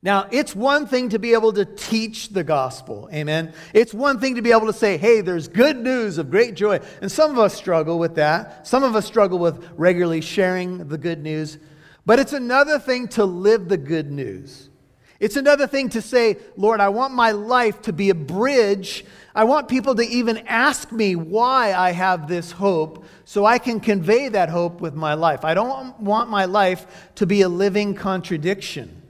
Now, 0.00 0.28
it's 0.30 0.54
one 0.54 0.86
thing 0.86 1.08
to 1.08 1.18
be 1.18 1.32
able 1.32 1.52
to 1.54 1.64
teach 1.64 2.28
the 2.28 2.44
gospel. 2.44 3.08
Amen. 3.12 3.52
It's 3.74 3.92
one 3.92 4.20
thing 4.20 4.36
to 4.36 4.42
be 4.42 4.52
able 4.52 4.66
to 4.66 4.72
say, 4.72 4.96
hey, 4.96 5.22
there's 5.22 5.48
good 5.48 5.76
news 5.76 6.18
of 6.18 6.30
great 6.30 6.54
joy. 6.54 6.78
And 7.02 7.10
some 7.10 7.32
of 7.32 7.38
us 7.38 7.54
struggle 7.54 7.98
with 7.98 8.14
that. 8.14 8.64
Some 8.66 8.84
of 8.84 8.94
us 8.94 9.06
struggle 9.06 9.40
with 9.40 9.68
regularly 9.76 10.20
sharing 10.20 10.86
the 10.86 10.98
good 10.98 11.20
news. 11.20 11.58
But 12.06 12.20
it's 12.20 12.32
another 12.32 12.78
thing 12.78 13.08
to 13.08 13.24
live 13.24 13.68
the 13.68 13.76
good 13.76 14.10
news. 14.10 14.70
It's 15.18 15.34
another 15.34 15.66
thing 15.66 15.88
to 15.90 16.00
say, 16.00 16.36
Lord, 16.56 16.80
I 16.80 16.90
want 16.90 17.12
my 17.12 17.32
life 17.32 17.82
to 17.82 17.92
be 17.92 18.10
a 18.10 18.14
bridge. 18.14 19.04
I 19.34 19.44
want 19.44 19.66
people 19.66 19.96
to 19.96 20.02
even 20.02 20.38
ask 20.46 20.92
me 20.92 21.16
why 21.16 21.74
I 21.74 21.90
have 21.90 22.28
this 22.28 22.52
hope 22.52 23.04
so 23.24 23.44
I 23.44 23.58
can 23.58 23.80
convey 23.80 24.28
that 24.28 24.48
hope 24.48 24.80
with 24.80 24.94
my 24.94 25.14
life. 25.14 25.44
I 25.44 25.54
don't 25.54 25.98
want 25.98 26.30
my 26.30 26.44
life 26.44 27.12
to 27.16 27.26
be 27.26 27.42
a 27.42 27.48
living 27.48 27.96
contradiction. 27.96 29.02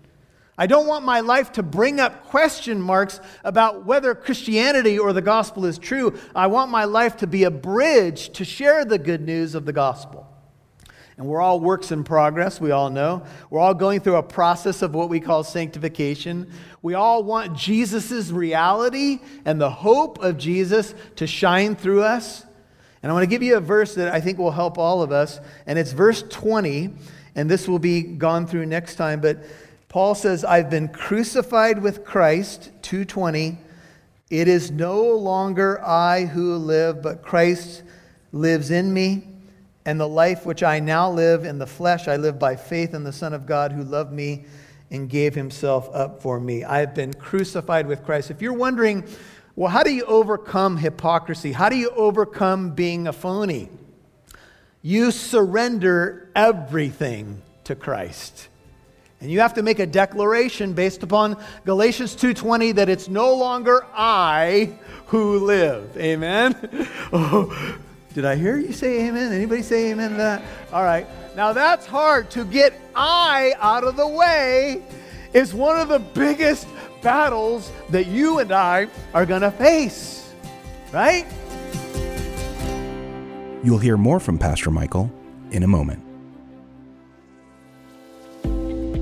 I 0.59 0.67
don't 0.67 0.89
want 0.89 1.05
my 1.05 1.21
life 1.21 1.53
to 1.53 1.63
bring 1.63 2.01
up 2.01 2.25
question 2.27 2.83
marks 2.83 3.21
about 3.45 3.87
whether 3.87 4.13
Christianity 4.15 4.99
or 4.99 5.13
the 5.13 5.23
gospel 5.23 5.65
is 5.65 5.79
true. 5.79 6.19
I 6.35 6.49
want 6.49 6.73
my 6.73 6.85
life 6.85 7.19
to 7.19 7.29
be 7.29 7.45
a 7.45 7.51
bridge 7.51 8.31
to 8.31 8.45
share 8.45 8.85
the 8.85 8.99
good 8.99 9.21
news 9.21 9.55
of 9.55 9.65
the 9.65 9.73
gospel. 9.73 10.27
And 11.17 11.27
we're 11.27 11.41
all 11.41 11.59
works 11.59 11.91
in 11.91 12.05
progress, 12.05 12.61
we 12.61 12.73
all 12.73 12.91
know. 12.91 13.25
We're 13.51 13.61
all 13.61 13.75
going 13.75 14.01
through 14.01 14.17
a 14.17 14.23
process 14.23 14.83
of 14.83 14.95
what 14.95 15.09
we 15.09 15.21
call 15.21 15.45
sanctification. 15.45 16.51
We 16.83 16.95
all 16.95 17.23
want 17.23 17.57
Jesus' 17.57 18.31
reality 18.31 19.21
and 19.45 19.61
the 19.61 19.71
hope 19.71 20.23
of 20.23 20.39
Jesus 20.39 20.95
to 21.17 21.27
shine 21.27 21.77
through 21.77 22.03
us. 22.03 22.45
And 23.03 23.11
I 23.11 23.13
want 23.13 23.23
to 23.25 23.29
give 23.29 23.43
you 23.43 23.57
a 23.57 23.61
verse 23.61 23.95
that 23.95 24.13
I 24.13 24.21
think 24.21 24.39
will 24.39 24.51
help 24.51 24.77
all 24.77 25.03
of 25.03 25.13
us, 25.13 25.41
and 25.67 25.79
it's 25.79 25.93
verse 25.93 26.23
20, 26.23 26.95
and 27.37 27.49
this 27.49 27.69
will 27.69 27.79
be 27.79 28.03
gone 28.03 28.47
through 28.47 28.67
next 28.67 28.97
time, 28.97 29.21
but 29.21 29.39
Paul 29.89 30.15
says, 30.15 30.45
I've 30.45 30.69
been 30.69 30.89
crucified 30.89 31.83
with 31.83 32.05
Christ, 32.05 32.71
220. 32.83 33.57
It 34.31 34.47
is 34.47 34.71
no 34.71 35.13
longer 35.13 35.83
I 35.83 36.27
who 36.27 36.57
live, 36.57 37.03
but 37.03 37.23
Christ 37.23 37.83
lives 38.31 38.71
in 38.71 38.93
me. 38.93 39.25
And 39.87 39.99
the 39.99 40.09
life 40.09 40.45
which 40.45 40.63
I 40.63 40.81
now 40.81 41.11
live 41.11 41.45
in 41.45 41.59
the 41.59 41.67
flesh, 41.67 42.09
I 42.09 42.17
live 42.17 42.39
by 42.39 42.57
faith 42.57 42.93
in 42.93 43.05
the 43.05 43.13
Son 43.13 43.33
of 43.33 43.47
God 43.47 43.73
who 43.73 43.83
loved 43.83 44.13
me 44.13 44.45
and 44.91 45.09
gave 45.09 45.35
himself 45.35 45.89
up 45.95 46.21
for 46.21 46.39
me. 46.39 46.65
I 46.65 46.81
have 46.81 46.95
been 46.95 47.15
crucified 47.15 47.87
with 47.87 48.05
Christ. 48.05 48.31
If 48.31 48.43
you're 48.43 48.53
wondering, 48.53 49.05
well, 49.57 49.71
how 49.71 49.83
do 49.83 49.91
you 49.91 50.05
overcome 50.05 50.77
hypocrisy? 50.77 51.53
How 51.53 51.71
do 51.71 51.77
you 51.77 51.89
overcome 51.91 52.73
being 52.73 53.07
a 53.07 53.13
phony? 53.15 53.71
You 54.83 55.11
surrender 55.11 56.31
everything 56.37 57.41
to 57.65 57.75
Christ. 57.75 58.49
And 59.21 59.31
you 59.31 59.41
have 59.41 59.55
to 59.55 59.63
make 59.63 59.81
a 59.81 59.87
declaration 59.87 60.75
based 60.75 61.03
upon 61.03 61.37
Galatians 61.65 62.15
2:20 62.15 62.73
that 62.73 62.89
it's 62.89 63.09
no 63.09 63.35
longer 63.35 63.85
I 63.93 64.73
who 65.07 65.39
live. 65.39 65.97
Amen. 65.97 66.55
Oh, 67.11 67.79
did 68.15 68.25
I 68.27 68.37
hear 68.37 68.59
you 68.59 68.73
say 68.73 69.09
amen? 69.09 69.33
Anybody 69.33 69.63
say 69.63 69.91
amen 69.91 70.11
to 70.11 70.17
that? 70.17 70.43
All 70.73 70.85
right. 70.85 71.07
Now 71.37 71.53
that's 71.53 71.87
hard 71.87 72.31
to 72.33 72.45
get 72.45 72.79
I 72.95 73.55
out 73.59 73.85
of 73.85 73.97
the 73.97 74.07
way 74.07 74.83
is 75.33 75.55
one 75.55 75.79
of 75.79 75.89
the 75.89 75.99
biggest 75.99 76.67
battles 77.01 77.71
that 77.91 78.07
you 78.07 78.41
and 78.41 78.53
I 78.53 78.89
are 79.15 79.25
going 79.25 79.43
to 79.43 79.51
face. 79.51 80.33
Right? 80.93 81.27
You'll 83.63 83.79
hear 83.79 83.97
more 83.97 84.21
from 84.21 84.39
Pastor 84.39 84.71
Michael 84.71 85.11
in 85.51 85.63
a 85.63 85.69
moment. 85.69 86.08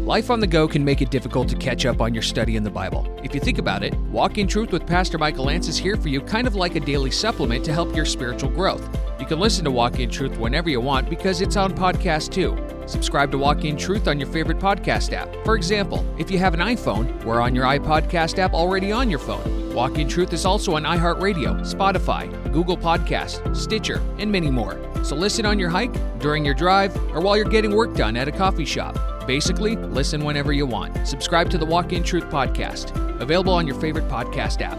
Life 0.07 0.31
on 0.31 0.39
the 0.39 0.47
go 0.47 0.69
can 0.69 0.85
make 0.85 1.03
it 1.03 1.11
difficult 1.11 1.49
to 1.49 1.57
catch 1.57 1.85
up 1.85 2.01
on 2.01 2.15
your 2.15 2.23
study 2.23 2.55
in 2.55 2.63
the 2.63 2.71
Bible. 2.71 3.13
If 3.25 3.35
you 3.35 3.41
think 3.41 3.59
about 3.59 3.83
it, 3.83 3.93
Walk 4.03 4.39
in 4.39 4.47
Truth 4.47 4.71
with 4.71 4.87
Pastor 4.87 5.19
Michael 5.19 5.47
Lance 5.47 5.67
is 5.67 5.77
here 5.77 5.97
for 5.97 6.07
you 6.07 6.21
kind 6.21 6.47
of 6.47 6.55
like 6.55 6.77
a 6.77 6.81
daily 6.81 7.11
supplement 7.11 7.65
to 7.65 7.73
help 7.73 7.93
your 7.93 8.05
spiritual 8.05 8.51
growth. 8.51 8.89
You 9.19 9.27
can 9.27 9.41
listen 9.41 9.65
to 9.65 9.73
Walk 9.73 9.99
in 9.99 10.09
Truth 10.09 10.39
whenever 10.39 10.71
you 10.71 10.81
want 10.81 11.11
because 11.11 11.41
it's 11.41 11.57
on 11.57 11.75
podcast 11.75 12.31
too. 12.31 12.57
Subscribe 12.87 13.33
to 13.33 13.39
Walk 13.39 13.65
in 13.65 13.77
Truth 13.77 14.07
on 14.07 14.21
your 14.21 14.29
favorite 14.29 14.61
podcast 14.61 15.13
app. 15.13 15.29
For 15.45 15.57
example, 15.57 16.07
if 16.21 16.31
you 16.31 16.39
have 16.39 16.55
an 16.55 16.61
iPhone, 16.61 17.25
we're 17.25 17.41
on 17.41 17.53
your 17.53 17.65
iPodcast 17.65 18.39
app 18.39 18.55
already 18.55 18.93
on 18.93 19.11
your 19.11 19.19
phone. 19.19 19.75
Walk 19.75 19.99
in 19.99 20.07
Truth 20.07 20.33
is 20.33 20.45
also 20.45 20.77
on 20.77 20.85
iHeartRadio, 20.85 21.63
Spotify, 21.63 22.31
Google 22.53 22.79
Podcast, 22.79 23.57
Stitcher, 23.57 24.01
and 24.21 24.31
many 24.31 24.53
more. 24.53 24.79
So 25.03 25.17
listen 25.17 25.45
on 25.45 25.59
your 25.59 25.71
hike, 25.71 25.97
during 26.21 26.45
your 26.45 26.55
drive, 26.55 26.97
or 27.13 27.21
while 27.21 27.37
you're 27.37 27.45
getting 27.45 27.75
work 27.75 27.97
done 27.97 28.17
at 28.17 28.29
a 28.29 28.33
coffee 28.33 28.65
shop. 28.65 29.16
Basically, 29.27 29.77
listen 29.77 30.25
whenever 30.25 30.53
you 30.53 30.67
want. 30.67 31.07
Subscribe 31.07 31.51
to 31.51 31.59
the 31.59 31.67
Walk 31.67 31.93
in 31.93 32.03
Truth 32.03 32.25
podcast, 32.25 32.95
available 33.21 33.53
on 33.53 33.67
your 33.67 33.79
favorite 33.81 34.09
podcast 34.09 34.61
app. 34.61 34.79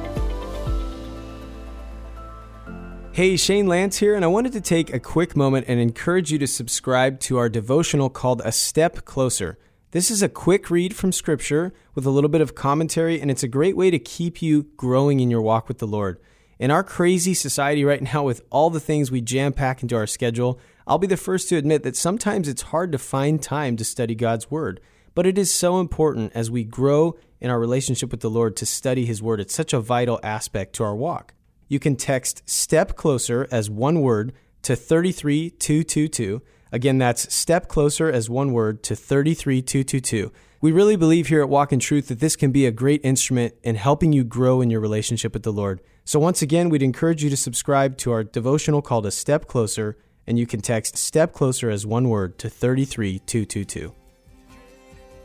Hey, 3.12 3.36
Shane 3.36 3.66
Lance 3.66 3.98
here, 3.98 4.14
and 4.14 4.24
I 4.24 4.28
wanted 4.28 4.54
to 4.54 4.62
take 4.62 4.94
a 4.94 5.00
quick 5.00 5.36
moment 5.36 5.66
and 5.68 5.80
encourage 5.80 6.32
you 6.32 6.38
to 6.38 6.46
subscribe 6.46 7.20
to 7.22 7.38
our 7.38 7.50
devotional 7.50 8.12
called 8.12 8.44
A 8.46 8.52
Step 8.52 9.06
Closer. 9.06 9.58
This 9.90 10.12
is 10.12 10.22
a 10.22 10.30
quick 10.30 10.70
read 10.70 10.96
from 10.96 11.12
Scripture 11.12 11.74
with 11.96 12.06
a 12.06 12.12
little 12.12 12.30
bit 12.30 12.42
of 12.42 12.54
commentary, 12.54 13.20
and 13.20 13.32
it's 13.32 13.42
a 13.42 13.48
great 13.48 13.76
way 13.76 13.90
to 13.90 13.98
keep 13.98 14.42
you 14.42 14.68
growing 14.78 15.20
in 15.20 15.32
your 15.32 15.42
walk 15.42 15.68
with 15.68 15.80
the 15.80 15.88
Lord. 15.88 16.20
In 16.60 16.72
our 16.72 16.84
crazy 16.84 17.36
society 17.36 17.86
right 17.86 18.02
now, 18.02 18.24
with 18.24 18.42
all 18.50 18.72
the 18.72 18.80
things 18.80 19.12
we 19.12 19.22
jam 19.22 19.54
pack 19.54 19.84
into 19.84 19.96
our 19.96 20.08
schedule, 20.08 20.60
I'll 20.88 20.98
be 20.98 21.06
the 21.06 21.16
first 21.16 21.50
to 21.50 21.56
admit 21.56 21.84
that 21.84 21.96
sometimes 21.96 22.48
it's 22.48 22.64
hard 22.64 22.92
to 22.94 22.98
find 22.98 23.42
time 23.42 23.78
to 23.78 23.86
study 23.86 24.16
God's 24.16 24.50
Word, 24.50 24.82
but 25.14 25.28
it 25.28 25.38
is 25.38 25.54
so 25.54 25.80
important 25.80 26.32
as 26.34 26.50
we 26.50 26.64
grow 26.64 27.16
in 27.40 27.52
our 27.52 27.60
relationship 27.60 28.10
with 28.10 28.22
the 28.22 28.30
Lord 28.30 28.56
to 28.58 28.66
study 28.66 29.06
His 29.06 29.22
Word. 29.22 29.40
It's 29.40 29.54
such 29.54 29.72
a 29.72 29.80
vital 29.80 30.20
aspect 30.24 30.74
to 30.74 30.84
our 30.84 30.96
walk. 30.96 31.36
You 31.68 31.80
can 31.80 31.96
text 31.96 32.42
Step 32.50 32.96
Closer 32.96 33.48
as 33.52 33.70
one 33.70 34.02
word 34.02 34.34
to 34.64 34.76
33222. 34.76 36.42
Again, 36.72 36.98
that's 36.98 37.32
Step 37.34 37.68
Closer 37.68 38.12
as 38.12 38.32
one 38.32 38.52
word 38.52 38.82
to 38.84 38.96
33222. 38.96 40.32
We 40.60 40.72
really 40.72 40.96
believe 40.96 41.28
here 41.28 41.42
at 41.42 41.50
Walk 41.50 41.72
in 41.72 41.80
Truth 41.80 42.08
that 42.08 42.20
this 42.20 42.36
can 42.36 42.52
be 42.52 42.66
a 42.66 42.72
great 42.72 43.02
instrument 43.04 43.54
in 43.62 43.76
helping 43.76 44.12
you 44.12 44.24
grow 44.24 44.60
in 44.62 44.72
your 44.72 44.80
relationship 44.80 45.34
with 45.34 45.44
the 45.44 45.54
Lord. 45.54 45.82
So, 46.08 46.22
once 46.22 46.42
again, 46.42 46.70
we'd 46.70 46.84
encourage 46.84 47.22
you 47.22 47.30
to 47.30 47.36
subscribe 47.36 47.98
to 47.98 48.14
our 48.14 48.24
devotional 48.24 48.82
called 48.82 49.06
A 49.06 49.12
Step 49.12 49.46
Closer 49.46 49.98
and 50.26 50.40
you 50.40 50.48
can 50.48 50.62
text 50.62 50.96
Step 50.96 51.34
Closer 51.34 51.70
as 51.70 51.86
one 51.86 52.08
word 52.08 52.40
to 52.40 52.50
33222. 52.50 53.94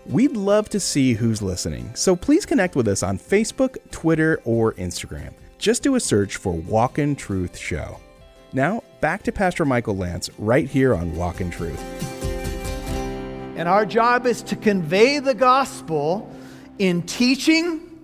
We'd 0.07 0.37
love 0.37 0.69
to 0.71 0.81
see 0.81 1.13
who's 1.13 1.41
listening, 1.41 1.95
so 1.95 2.17
please 2.17 2.45
connect 2.45 2.75
with 2.75 2.89
us 2.89 3.05
on 3.05 3.17
Facebook, 3.17 3.77
Twitter, 3.93 4.41
or 4.45 4.73
Instagram. 4.73 5.35
Just 5.57 5.85
do 5.85 5.95
a 5.95 6.01
search 6.01 6.39
for 6.39 6.53
Walk 6.53 6.99
in 6.99 7.15
Truth 7.15 7.57
Show. 7.57 8.01
Now, 8.53 8.83
back 9.01 9.23
to 9.23 9.31
Pastor 9.31 9.65
Michael 9.65 9.97
Lance 9.97 10.31
right 10.37 10.69
here 10.69 10.97
on 10.97 11.15
Walk 11.15 11.41
in 11.41 11.53
Truth. 11.53 11.81
And 13.57 13.69
our 13.69 13.87
job 13.87 14.27
is 14.27 14.43
to 14.43 14.57
convey 14.57 15.21
the 15.21 15.35
gospel 15.35 16.29
in 16.81 17.03
teaching 17.03 18.01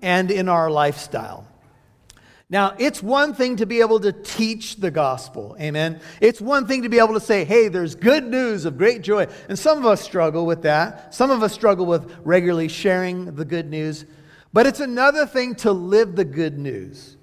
and 0.00 0.30
in 0.30 0.48
our 0.48 0.70
lifestyle. 0.70 1.49
Now, 2.50 2.74
it's 2.78 3.00
one 3.00 3.32
thing 3.32 3.56
to 3.56 3.66
be 3.66 3.80
able 3.80 4.00
to 4.00 4.10
teach 4.10 4.76
the 4.76 4.90
gospel. 4.90 5.56
Amen. 5.60 6.00
It's 6.20 6.40
one 6.40 6.66
thing 6.66 6.82
to 6.82 6.88
be 6.88 6.98
able 6.98 7.14
to 7.14 7.20
say, 7.20 7.44
hey, 7.44 7.68
there's 7.68 7.94
good 7.94 8.24
news 8.24 8.64
of 8.64 8.76
great 8.76 9.02
joy. 9.02 9.28
And 9.48 9.56
some 9.56 9.78
of 9.78 9.86
us 9.86 10.00
struggle 10.00 10.44
with 10.44 10.62
that. 10.62 11.14
Some 11.14 11.30
of 11.30 11.44
us 11.44 11.52
struggle 11.52 11.86
with 11.86 12.12
regularly 12.24 12.66
sharing 12.66 13.36
the 13.36 13.44
good 13.44 13.70
news. 13.70 14.04
But 14.52 14.66
it's 14.66 14.80
another 14.80 15.26
thing 15.26 15.54
to 15.56 15.70
live 15.70 16.16
the 16.16 16.24
good 16.24 16.58
news. 16.58 17.16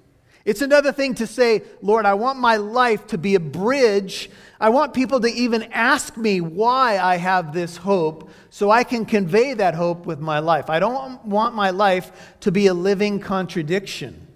It's 0.46 0.62
another 0.62 0.92
thing 0.92 1.14
to 1.16 1.26
say, 1.26 1.62
Lord, 1.82 2.06
I 2.06 2.14
want 2.14 2.38
my 2.38 2.56
life 2.56 3.06
to 3.08 3.18
be 3.18 3.34
a 3.34 3.40
bridge. 3.40 4.30
I 4.58 4.70
want 4.70 4.94
people 4.94 5.20
to 5.20 5.28
even 5.28 5.64
ask 5.74 6.16
me 6.16 6.40
why 6.40 6.98
I 6.98 7.18
have 7.18 7.52
this 7.52 7.76
hope 7.76 8.30
so 8.48 8.70
I 8.70 8.82
can 8.82 9.04
convey 9.04 9.52
that 9.52 9.74
hope 9.74 10.06
with 10.06 10.20
my 10.20 10.38
life. 10.38 10.70
I 10.70 10.80
don't 10.80 11.22
want 11.26 11.54
my 11.54 11.68
life 11.68 12.36
to 12.40 12.50
be 12.50 12.66
a 12.68 12.72
living 12.72 13.20
contradiction. 13.20 14.27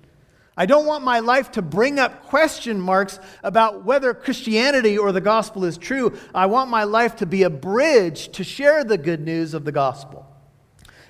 I 0.56 0.66
don't 0.66 0.84
want 0.84 1.02
my 1.02 1.20
life 1.20 1.52
to 1.52 1.62
bring 1.62 1.98
up 1.98 2.24
question 2.24 2.78
marks 2.78 3.18
about 3.42 3.84
whether 3.84 4.12
Christianity 4.12 4.98
or 4.98 5.10
the 5.10 5.20
gospel 5.20 5.64
is 5.64 5.78
true. 5.78 6.18
I 6.34 6.46
want 6.46 6.68
my 6.68 6.84
life 6.84 7.16
to 7.16 7.26
be 7.26 7.42
a 7.44 7.50
bridge 7.50 8.28
to 8.32 8.44
share 8.44 8.84
the 8.84 8.98
good 8.98 9.20
news 9.20 9.54
of 9.54 9.64
the 9.64 9.72
gospel. 9.72 10.28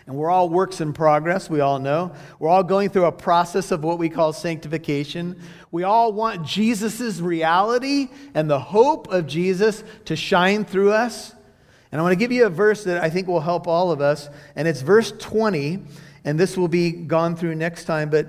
And 0.06 0.16
we're 0.16 0.30
all 0.30 0.48
works 0.48 0.80
in 0.80 0.92
progress, 0.92 1.50
we 1.50 1.60
all 1.60 1.78
know. 1.78 2.12
We're 2.38 2.48
all 2.48 2.62
going 2.62 2.90
through 2.90 3.04
a 3.06 3.12
process 3.12 3.70
of 3.70 3.82
what 3.82 3.98
we 3.98 4.08
call 4.08 4.32
sanctification. 4.32 5.40
We 5.70 5.84
all 5.84 6.12
want 6.12 6.46
Jesus' 6.46 7.18
reality 7.20 8.08
and 8.34 8.48
the 8.48 8.58
hope 8.60 9.12
of 9.12 9.26
Jesus 9.26 9.82
to 10.04 10.14
shine 10.14 10.64
through 10.64 10.92
us. 10.92 11.34
And 11.90 12.00
I 12.00 12.02
want 12.02 12.12
to 12.12 12.16
give 12.16 12.32
you 12.32 12.46
a 12.46 12.50
verse 12.50 12.84
that 12.84 13.02
I 13.02 13.10
think 13.10 13.26
will 13.28 13.40
help 13.40 13.66
all 13.66 13.90
of 13.90 14.00
us, 14.00 14.28
and 14.56 14.66
it's 14.66 14.80
verse 14.82 15.12
20 15.18 15.80
and 16.24 16.38
this 16.38 16.56
will 16.56 16.68
be 16.68 16.92
gone 16.92 17.36
through 17.36 17.54
next 17.54 17.84
time, 17.84 18.08
but 18.08 18.28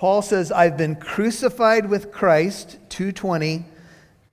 Paul 0.00 0.22
says, 0.22 0.50
I've 0.50 0.78
been 0.78 0.96
crucified 0.96 1.90
with 1.90 2.10
Christ, 2.10 2.78
220. 2.88 3.66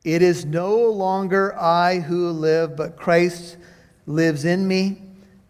It 0.05 0.21
is 0.21 0.45
no 0.45 0.85
longer 0.85 1.53
I 1.59 1.99
who 1.99 2.29
live, 2.29 2.77
but 2.77 2.95
Christ 2.95 3.57
lives 4.05 4.45
in 4.45 4.65
me. 4.65 5.01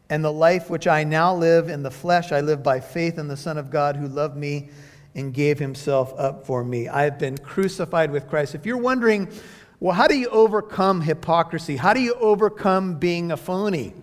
And 0.09 0.25
the 0.25 0.33
life 0.33 0.71
which 0.71 0.88
I 0.88 1.03
now 1.03 1.36
live 1.36 1.69
in 1.69 1.83
the 1.83 1.91
flesh, 1.91 2.31
I 2.31 2.41
live 2.41 2.63
by 2.63 2.79
faith 2.79 3.19
in 3.19 3.27
the 3.27 3.38
Son 3.38 3.59
of 3.59 3.69
God 3.69 3.95
who 3.95 4.07
loved 4.07 4.36
me 4.36 4.69
and 5.13 5.36
gave 5.36 5.59
himself 5.59 6.15
up 6.17 6.47
for 6.47 6.63
me. 6.63 6.88
I 6.88 7.03
have 7.03 7.19
been 7.19 7.38
crucified 7.38 8.09
with 8.09 8.27
Christ. 8.27 8.55
If 8.55 8.65
you're 8.65 8.77
wondering, 8.77 9.31
well, 9.79 9.93
how 9.93 10.07
do 10.07 10.17
you 10.17 10.29
overcome 10.29 11.01
hypocrisy? 11.01 11.77
How 11.77 11.93
do 11.93 12.00
you 12.00 12.15
overcome 12.15 12.95
being 12.95 13.31
a 13.31 13.38
phony? 13.38 13.93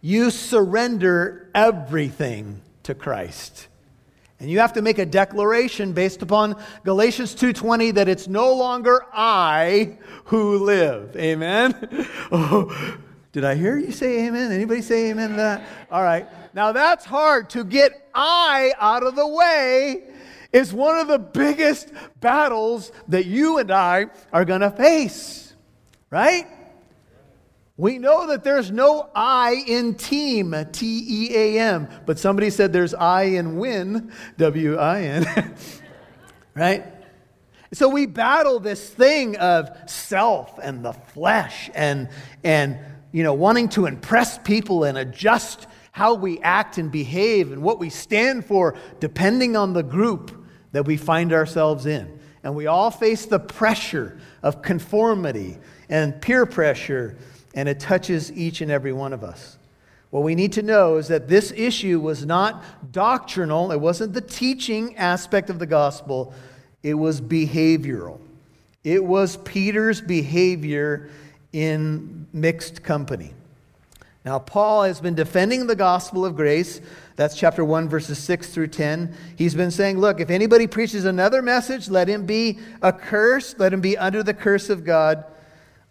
You 0.00 0.30
surrender 0.30 1.50
everything 1.54 2.62
to 2.84 2.94
Christ. 2.94 3.68
And 4.42 4.50
you 4.50 4.58
have 4.58 4.72
to 4.72 4.82
make 4.82 4.98
a 4.98 5.06
declaration 5.06 5.92
based 5.92 6.20
upon 6.20 6.56
Galatians 6.82 7.32
2:20 7.32 7.92
that 7.92 8.08
it's 8.08 8.26
no 8.26 8.52
longer 8.52 9.06
I 9.12 9.98
who 10.24 10.58
live. 10.64 11.16
Amen. 11.16 12.06
Oh, 12.32 12.96
did 13.30 13.44
I 13.44 13.54
hear 13.54 13.78
you 13.78 13.92
say 13.92 14.26
amen? 14.26 14.50
Anybody 14.50 14.82
say 14.82 15.10
amen 15.10 15.30
to 15.30 15.36
that? 15.36 15.62
All 15.92 16.02
right. 16.02 16.26
Now 16.54 16.72
that's 16.72 17.04
hard 17.04 17.50
to 17.50 17.62
get 17.62 18.08
I 18.12 18.72
out 18.80 19.04
of 19.04 19.14
the 19.14 19.28
way 19.28 20.08
is 20.52 20.72
one 20.72 20.98
of 20.98 21.06
the 21.06 21.20
biggest 21.20 21.92
battles 22.20 22.90
that 23.08 23.26
you 23.26 23.58
and 23.58 23.70
I 23.70 24.06
are 24.32 24.44
going 24.44 24.62
to 24.62 24.72
face. 24.72 25.54
Right? 26.10 26.48
We 27.76 27.98
know 27.98 28.26
that 28.28 28.44
there's 28.44 28.70
no 28.70 29.08
I 29.14 29.64
in 29.66 29.94
team, 29.94 30.54
T 30.72 31.04
E 31.08 31.36
A 31.36 31.60
M, 31.60 31.88
but 32.04 32.18
somebody 32.18 32.50
said 32.50 32.72
there's 32.72 32.94
I 32.94 33.22
in 33.22 33.56
win, 33.56 34.12
W 34.36 34.76
I 34.76 35.00
N. 35.02 35.54
right? 36.54 36.84
So 37.72 37.88
we 37.88 38.04
battle 38.04 38.60
this 38.60 38.90
thing 38.90 39.36
of 39.36 39.70
self 39.90 40.58
and 40.62 40.84
the 40.84 40.92
flesh 40.92 41.70
and, 41.74 42.10
and 42.44 42.78
you 43.12 43.22
know, 43.22 43.32
wanting 43.32 43.70
to 43.70 43.86
impress 43.86 44.36
people 44.38 44.84
and 44.84 44.98
adjust 44.98 45.66
how 45.92 46.14
we 46.14 46.38
act 46.40 46.76
and 46.76 46.92
behave 46.92 47.52
and 47.52 47.62
what 47.62 47.78
we 47.78 47.88
stand 47.88 48.44
for 48.44 48.76
depending 49.00 49.56
on 49.56 49.72
the 49.72 49.82
group 49.82 50.44
that 50.72 50.84
we 50.84 50.98
find 50.98 51.32
ourselves 51.32 51.86
in. 51.86 52.18
And 52.42 52.54
we 52.54 52.66
all 52.66 52.90
face 52.90 53.24
the 53.24 53.38
pressure 53.38 54.18
of 54.42 54.60
conformity 54.60 55.58
and 55.88 56.20
peer 56.20 56.44
pressure, 56.44 57.16
and 57.54 57.68
it 57.68 57.80
touches 57.80 58.32
each 58.32 58.60
and 58.60 58.70
every 58.70 58.92
one 58.92 59.12
of 59.12 59.22
us. 59.24 59.58
What 60.10 60.22
we 60.22 60.34
need 60.34 60.52
to 60.52 60.62
know 60.62 60.96
is 60.96 61.08
that 61.08 61.28
this 61.28 61.52
issue 61.52 61.98
was 61.98 62.26
not 62.26 62.92
doctrinal, 62.92 63.72
it 63.72 63.80
wasn't 63.80 64.12
the 64.12 64.20
teaching 64.20 64.96
aspect 64.96 65.48
of 65.48 65.58
the 65.58 65.66
gospel, 65.66 66.34
it 66.82 66.94
was 66.94 67.20
behavioral. 67.20 68.18
It 68.84 69.02
was 69.02 69.36
Peter's 69.38 70.00
behavior 70.00 71.08
in 71.52 72.26
mixed 72.32 72.82
company. 72.82 73.32
Now, 74.24 74.38
Paul 74.38 74.84
has 74.84 75.00
been 75.00 75.14
defending 75.14 75.66
the 75.66 75.74
gospel 75.74 76.24
of 76.24 76.36
grace. 76.36 76.80
That's 77.16 77.36
chapter 77.36 77.64
1, 77.64 77.88
verses 77.88 78.18
6 78.18 78.48
through 78.50 78.68
10. 78.68 79.14
He's 79.36 79.54
been 79.54 79.70
saying, 79.70 79.98
look, 79.98 80.20
if 80.20 80.30
anybody 80.30 80.66
preaches 80.66 81.04
another 81.04 81.42
message, 81.42 81.88
let 81.88 82.08
him 82.08 82.24
be 82.24 82.58
accursed, 82.82 83.58
let 83.58 83.72
him 83.72 83.80
be 83.80 83.98
under 83.98 84.22
the 84.22 84.34
curse 84.34 84.70
of 84.70 84.84
God. 84.84 85.24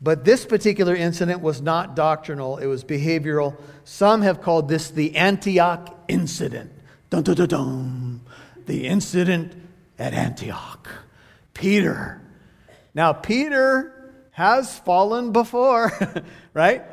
But 0.01 0.25
this 0.25 0.45
particular 0.45 0.95
incident 0.95 1.41
was 1.41 1.61
not 1.61 1.95
doctrinal, 1.95 2.57
it 2.57 2.65
was 2.65 2.83
behavioral. 2.83 3.55
Some 3.83 4.21
have 4.23 4.41
called 4.41 4.67
this 4.67 4.89
the 4.89 5.15
Antioch 5.15 5.95
incident. 6.07 6.71
Dun, 7.09 7.23
dun, 7.23 7.35
dun, 7.35 7.47
dun. 7.47 8.21
The 8.65 8.87
incident 8.87 9.53
at 9.99 10.13
Antioch. 10.13 10.89
Peter. 11.53 12.21
Now, 12.93 13.13
Peter 13.13 14.13
has 14.31 14.79
fallen 14.79 15.31
before, 15.31 15.91
right? 16.53 16.83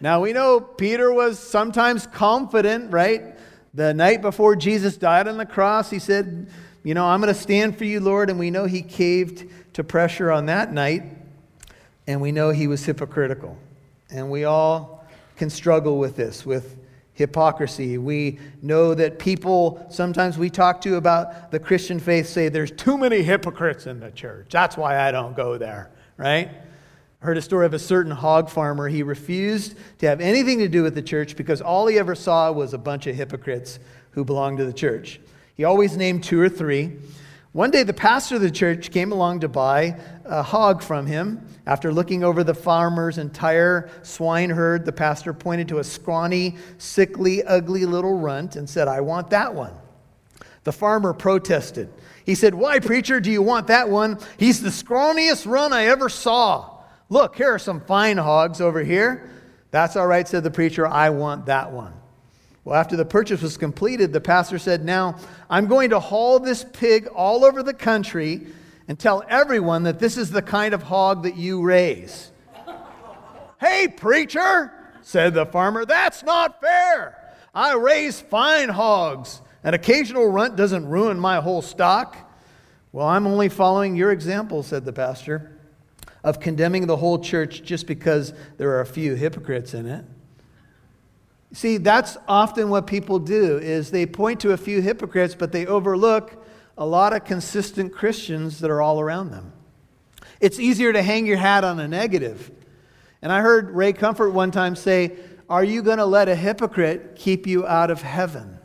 Now 0.00 0.20
we 0.20 0.32
know 0.32 0.60
Peter 0.60 1.12
was 1.12 1.38
sometimes 1.38 2.06
confident, 2.06 2.92
right? 2.92 3.34
The 3.74 3.94
night 3.94 4.22
before 4.22 4.54
Jesus 4.56 4.96
died 4.96 5.26
on 5.26 5.38
the 5.38 5.46
cross, 5.46 5.90
he 5.90 5.98
said, 5.98 6.48
You 6.84 6.94
know, 6.94 7.06
I'm 7.06 7.20
going 7.20 7.32
to 7.32 7.40
stand 7.40 7.76
for 7.76 7.84
you, 7.84 8.00
Lord. 8.00 8.30
And 8.30 8.38
we 8.38 8.50
know 8.50 8.66
he 8.66 8.82
caved 8.82 9.44
to 9.74 9.84
pressure 9.84 10.30
on 10.30 10.46
that 10.46 10.72
night. 10.72 11.02
And 12.06 12.20
we 12.20 12.32
know 12.32 12.50
he 12.50 12.66
was 12.66 12.84
hypocritical. 12.84 13.56
And 14.10 14.30
we 14.30 14.44
all 14.44 15.04
can 15.36 15.50
struggle 15.50 15.98
with 15.98 16.16
this, 16.16 16.46
with 16.46 16.76
hypocrisy. 17.14 17.98
We 17.98 18.38
know 18.62 18.94
that 18.94 19.18
people 19.18 19.84
sometimes 19.90 20.38
we 20.38 20.50
talk 20.50 20.80
to 20.82 20.96
about 20.96 21.50
the 21.50 21.58
Christian 21.58 21.98
faith 21.98 22.28
say 22.28 22.48
there's 22.48 22.70
too 22.70 22.96
many 22.98 23.22
hypocrites 23.22 23.86
in 23.86 24.00
the 24.00 24.10
church. 24.10 24.48
That's 24.50 24.76
why 24.76 24.98
I 24.98 25.10
don't 25.10 25.34
go 25.34 25.58
there, 25.58 25.90
right? 26.18 26.50
Heard 27.20 27.38
a 27.38 27.42
story 27.42 27.64
of 27.64 27.72
a 27.72 27.78
certain 27.78 28.12
hog 28.12 28.50
farmer. 28.50 28.88
He 28.88 29.02
refused 29.02 29.76
to 29.98 30.06
have 30.06 30.20
anything 30.20 30.58
to 30.58 30.68
do 30.68 30.82
with 30.82 30.94
the 30.94 31.02
church 31.02 31.36
because 31.36 31.62
all 31.62 31.86
he 31.86 31.98
ever 31.98 32.14
saw 32.14 32.52
was 32.52 32.74
a 32.74 32.78
bunch 32.78 33.06
of 33.06 33.16
hypocrites 33.16 33.78
who 34.10 34.24
belonged 34.24 34.58
to 34.58 34.66
the 34.66 34.72
church. 34.72 35.18
He 35.56 35.64
always 35.64 35.96
named 35.96 36.22
two 36.22 36.40
or 36.40 36.50
three. 36.50 36.92
One 37.56 37.70
day, 37.70 37.84
the 37.84 37.94
pastor 37.94 38.34
of 38.34 38.42
the 38.42 38.50
church 38.50 38.90
came 38.90 39.12
along 39.12 39.40
to 39.40 39.48
buy 39.48 39.98
a 40.26 40.42
hog 40.42 40.82
from 40.82 41.06
him. 41.06 41.40
After 41.64 41.90
looking 41.90 42.22
over 42.22 42.44
the 42.44 42.52
farmer's 42.52 43.16
entire 43.16 43.88
swine 44.02 44.50
herd, 44.50 44.84
the 44.84 44.92
pastor 44.92 45.32
pointed 45.32 45.66
to 45.68 45.78
a 45.78 45.84
scrawny, 45.84 46.58
sickly, 46.76 47.42
ugly 47.42 47.86
little 47.86 48.12
runt 48.18 48.56
and 48.56 48.68
said, 48.68 48.88
I 48.88 49.00
want 49.00 49.30
that 49.30 49.54
one. 49.54 49.72
The 50.64 50.72
farmer 50.72 51.14
protested. 51.14 51.88
He 52.26 52.34
said, 52.34 52.54
Why, 52.54 52.78
preacher, 52.78 53.20
do 53.20 53.30
you 53.30 53.40
want 53.40 53.68
that 53.68 53.88
one? 53.88 54.18
He's 54.36 54.60
the 54.60 54.68
scrawniest 54.68 55.50
runt 55.50 55.72
I 55.72 55.86
ever 55.86 56.10
saw. 56.10 56.82
Look, 57.08 57.36
here 57.36 57.54
are 57.54 57.58
some 57.58 57.80
fine 57.80 58.18
hogs 58.18 58.60
over 58.60 58.84
here. 58.84 59.30
That's 59.70 59.96
all 59.96 60.06
right, 60.06 60.28
said 60.28 60.44
the 60.44 60.50
preacher. 60.50 60.86
I 60.86 61.08
want 61.08 61.46
that 61.46 61.72
one. 61.72 61.94
Well, 62.66 62.74
after 62.74 62.96
the 62.96 63.04
purchase 63.04 63.42
was 63.42 63.56
completed, 63.56 64.12
the 64.12 64.20
pastor 64.20 64.58
said, 64.58 64.84
Now 64.84 65.18
I'm 65.48 65.68
going 65.68 65.90
to 65.90 66.00
haul 66.00 66.40
this 66.40 66.64
pig 66.64 67.06
all 67.06 67.44
over 67.44 67.62
the 67.62 67.72
country 67.72 68.48
and 68.88 68.98
tell 68.98 69.22
everyone 69.28 69.84
that 69.84 70.00
this 70.00 70.16
is 70.16 70.32
the 70.32 70.42
kind 70.42 70.74
of 70.74 70.82
hog 70.82 71.22
that 71.22 71.36
you 71.36 71.62
raise. 71.62 72.32
hey, 73.60 73.86
preacher, 73.86 74.72
said 75.00 75.34
the 75.34 75.46
farmer, 75.46 75.84
that's 75.84 76.24
not 76.24 76.60
fair. 76.60 77.36
I 77.54 77.74
raise 77.74 78.20
fine 78.20 78.70
hogs. 78.70 79.42
An 79.62 79.74
occasional 79.74 80.26
runt 80.26 80.56
doesn't 80.56 80.88
ruin 80.88 81.20
my 81.20 81.36
whole 81.36 81.62
stock. 81.62 82.16
Well, 82.90 83.06
I'm 83.06 83.28
only 83.28 83.48
following 83.48 83.94
your 83.94 84.10
example, 84.10 84.64
said 84.64 84.84
the 84.84 84.92
pastor 84.92 85.56
of 86.24 86.40
condemning 86.40 86.88
the 86.88 86.96
whole 86.96 87.20
church 87.20 87.62
just 87.62 87.86
because 87.86 88.32
there 88.56 88.70
are 88.70 88.80
a 88.80 88.86
few 88.86 89.14
hypocrites 89.14 89.72
in 89.72 89.86
it. 89.86 90.04
See, 91.52 91.76
that's 91.76 92.16
often 92.28 92.70
what 92.70 92.86
people 92.86 93.18
do 93.18 93.58
is 93.58 93.90
they 93.90 94.04
point 94.06 94.40
to 94.40 94.52
a 94.52 94.56
few 94.56 94.82
hypocrites 94.82 95.34
but 95.34 95.52
they 95.52 95.66
overlook 95.66 96.44
a 96.76 96.84
lot 96.84 97.12
of 97.12 97.24
consistent 97.24 97.92
Christians 97.92 98.60
that 98.60 98.70
are 98.70 98.82
all 98.82 99.00
around 99.00 99.30
them. 99.30 99.52
It's 100.40 100.58
easier 100.58 100.92
to 100.92 101.02
hang 101.02 101.26
your 101.26 101.38
hat 101.38 101.64
on 101.64 101.80
a 101.80 101.88
negative. 101.88 102.50
And 103.22 103.32
I 103.32 103.40
heard 103.40 103.70
Ray 103.70 103.92
Comfort 103.92 104.30
one 104.30 104.50
time 104.50 104.76
say, 104.76 105.16
"Are 105.48 105.64
you 105.64 105.82
going 105.82 105.98
to 105.98 106.04
let 106.04 106.28
a 106.28 106.36
hypocrite 106.36 107.16
keep 107.16 107.46
you 107.46 107.66
out 107.66 107.90
of 107.90 108.02
heaven?" 108.02 108.58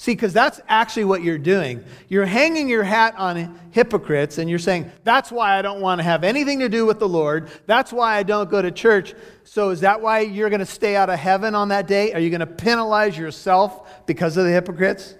See, 0.00 0.12
because 0.12 0.32
that's 0.32 0.62
actually 0.66 1.04
what 1.04 1.22
you're 1.22 1.36
doing. 1.36 1.84
You're 2.08 2.24
hanging 2.24 2.70
your 2.70 2.82
hat 2.82 3.16
on 3.18 3.60
hypocrites 3.70 4.38
and 4.38 4.48
you're 4.48 4.58
saying, 4.58 4.90
that's 5.04 5.30
why 5.30 5.58
I 5.58 5.60
don't 5.60 5.82
want 5.82 5.98
to 5.98 6.02
have 6.02 6.24
anything 6.24 6.60
to 6.60 6.70
do 6.70 6.86
with 6.86 6.98
the 6.98 7.06
Lord. 7.06 7.50
That's 7.66 7.92
why 7.92 8.16
I 8.16 8.22
don't 8.22 8.48
go 8.48 8.62
to 8.62 8.70
church. 8.70 9.12
So, 9.44 9.68
is 9.68 9.80
that 9.80 10.00
why 10.00 10.20
you're 10.20 10.48
going 10.48 10.60
to 10.60 10.64
stay 10.64 10.96
out 10.96 11.10
of 11.10 11.18
heaven 11.18 11.54
on 11.54 11.68
that 11.68 11.86
day? 11.86 12.14
Are 12.14 12.18
you 12.18 12.30
going 12.30 12.40
to 12.40 12.46
penalize 12.46 13.18
yourself 13.18 14.06
because 14.06 14.38
of 14.38 14.46
the 14.46 14.50
hypocrites? 14.50 15.16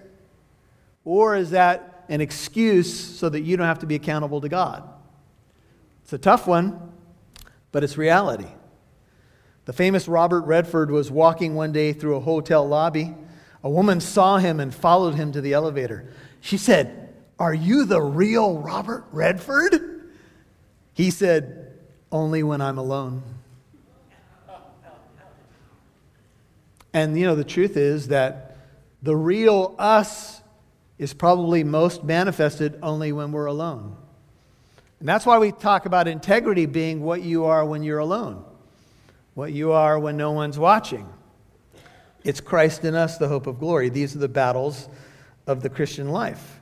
Or 1.05 1.35
is 1.35 1.51
that 1.51 2.05
an 2.09 2.19
excuse 2.19 2.91
so 2.91 3.29
that 3.29 3.41
you 3.41 3.57
don't 3.57 3.67
have 3.67 3.79
to 3.81 3.85
be 3.85 3.93
accountable 3.93 4.41
to 4.41 4.49
God? 4.49 4.89
It's 6.01 6.13
a 6.13 6.17
tough 6.17 6.47
one, 6.47 6.91
but 7.71 7.83
it's 7.83 7.99
reality. 7.99 8.49
The 9.65 9.73
famous 9.73 10.07
Robert 10.07 10.41
Redford 10.41 10.89
was 10.89 11.11
walking 11.11 11.53
one 11.53 11.71
day 11.71 11.93
through 11.93 12.15
a 12.15 12.19
hotel 12.19 12.67
lobby. 12.67 13.13
A 13.63 13.69
woman 13.69 13.99
saw 13.99 14.37
him 14.37 14.59
and 14.59 14.73
followed 14.73 15.15
him 15.15 15.31
to 15.33 15.41
the 15.41 15.53
elevator. 15.53 16.11
She 16.39 16.57
said, 16.57 17.13
Are 17.37 17.53
you 17.53 17.85
the 17.85 18.01
real 18.01 18.57
Robert 18.57 19.05
Redford? 19.11 20.09
He 20.93 21.11
said, 21.11 21.77
Only 22.11 22.43
when 22.43 22.61
I'm 22.61 22.77
alone. 22.77 23.23
And 26.93 27.17
you 27.17 27.25
know, 27.25 27.35
the 27.35 27.43
truth 27.43 27.77
is 27.77 28.09
that 28.09 28.57
the 29.01 29.15
real 29.15 29.75
us 29.79 30.41
is 30.97 31.13
probably 31.13 31.63
most 31.63 32.03
manifested 32.03 32.77
only 32.83 33.11
when 33.11 33.31
we're 33.31 33.45
alone. 33.45 33.95
And 34.99 35.09
that's 35.09 35.25
why 35.25 35.39
we 35.39 35.51
talk 35.51 35.85
about 35.85 36.07
integrity 36.07 36.67
being 36.67 37.01
what 37.01 37.23
you 37.23 37.45
are 37.45 37.65
when 37.65 37.81
you're 37.81 37.97
alone, 37.97 38.43
what 39.33 39.51
you 39.51 39.71
are 39.71 39.97
when 39.97 40.17
no 40.17 40.31
one's 40.31 40.59
watching. 40.59 41.07
It's 42.23 42.39
Christ 42.39 42.85
in 42.85 42.95
us, 42.95 43.17
the 43.17 43.27
hope 43.27 43.47
of 43.47 43.59
glory. 43.59 43.89
These 43.89 44.15
are 44.15 44.19
the 44.19 44.29
battles 44.29 44.89
of 45.47 45.61
the 45.63 45.69
Christian 45.69 46.09
life. 46.09 46.59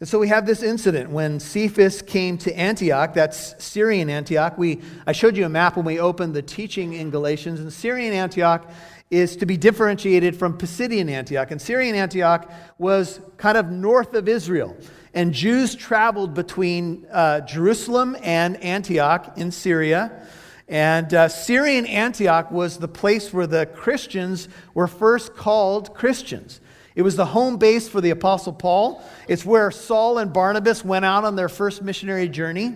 And 0.00 0.08
so 0.08 0.18
we 0.18 0.28
have 0.28 0.44
this 0.44 0.62
incident 0.62 1.10
when 1.10 1.38
Cephas 1.38 2.02
came 2.02 2.36
to 2.38 2.52
Antioch, 2.58 3.14
that's 3.14 3.54
Syrian 3.64 4.10
Antioch. 4.10 4.58
We, 4.58 4.82
I 5.06 5.12
showed 5.12 5.36
you 5.36 5.46
a 5.46 5.48
map 5.48 5.76
when 5.76 5.86
we 5.86 6.00
opened 6.00 6.34
the 6.34 6.42
teaching 6.42 6.94
in 6.94 7.10
Galatians, 7.10 7.60
and 7.60 7.72
Syrian 7.72 8.12
Antioch 8.12 8.70
is 9.10 9.36
to 9.36 9.46
be 9.46 9.56
differentiated 9.56 10.36
from 10.36 10.58
Pisidian 10.58 11.08
Antioch. 11.08 11.52
And 11.52 11.62
Syrian 11.62 11.94
Antioch 11.94 12.50
was 12.78 13.20
kind 13.36 13.56
of 13.56 13.70
north 13.70 14.14
of 14.14 14.28
Israel. 14.28 14.76
And 15.14 15.32
Jews 15.32 15.76
traveled 15.76 16.34
between 16.34 17.06
uh, 17.12 17.40
Jerusalem 17.42 18.16
and 18.22 18.56
Antioch 18.56 19.38
in 19.38 19.52
Syria. 19.52 20.26
And 20.68 21.12
uh, 21.12 21.28
Syrian 21.28 21.86
Antioch 21.86 22.50
was 22.50 22.78
the 22.78 22.88
place 22.88 23.32
where 23.32 23.46
the 23.46 23.66
Christians 23.66 24.48
were 24.72 24.86
first 24.86 25.34
called 25.34 25.94
Christians. 25.94 26.60
It 26.94 27.02
was 27.02 27.16
the 27.16 27.26
home 27.26 27.56
base 27.58 27.88
for 27.88 28.00
the 28.00 28.10
Apostle 28.10 28.52
Paul. 28.52 29.02
It's 29.28 29.44
where 29.44 29.70
Saul 29.70 30.18
and 30.18 30.32
Barnabas 30.32 30.84
went 30.84 31.04
out 31.04 31.24
on 31.24 31.36
their 31.36 31.48
first 31.48 31.82
missionary 31.82 32.28
journey. 32.28 32.74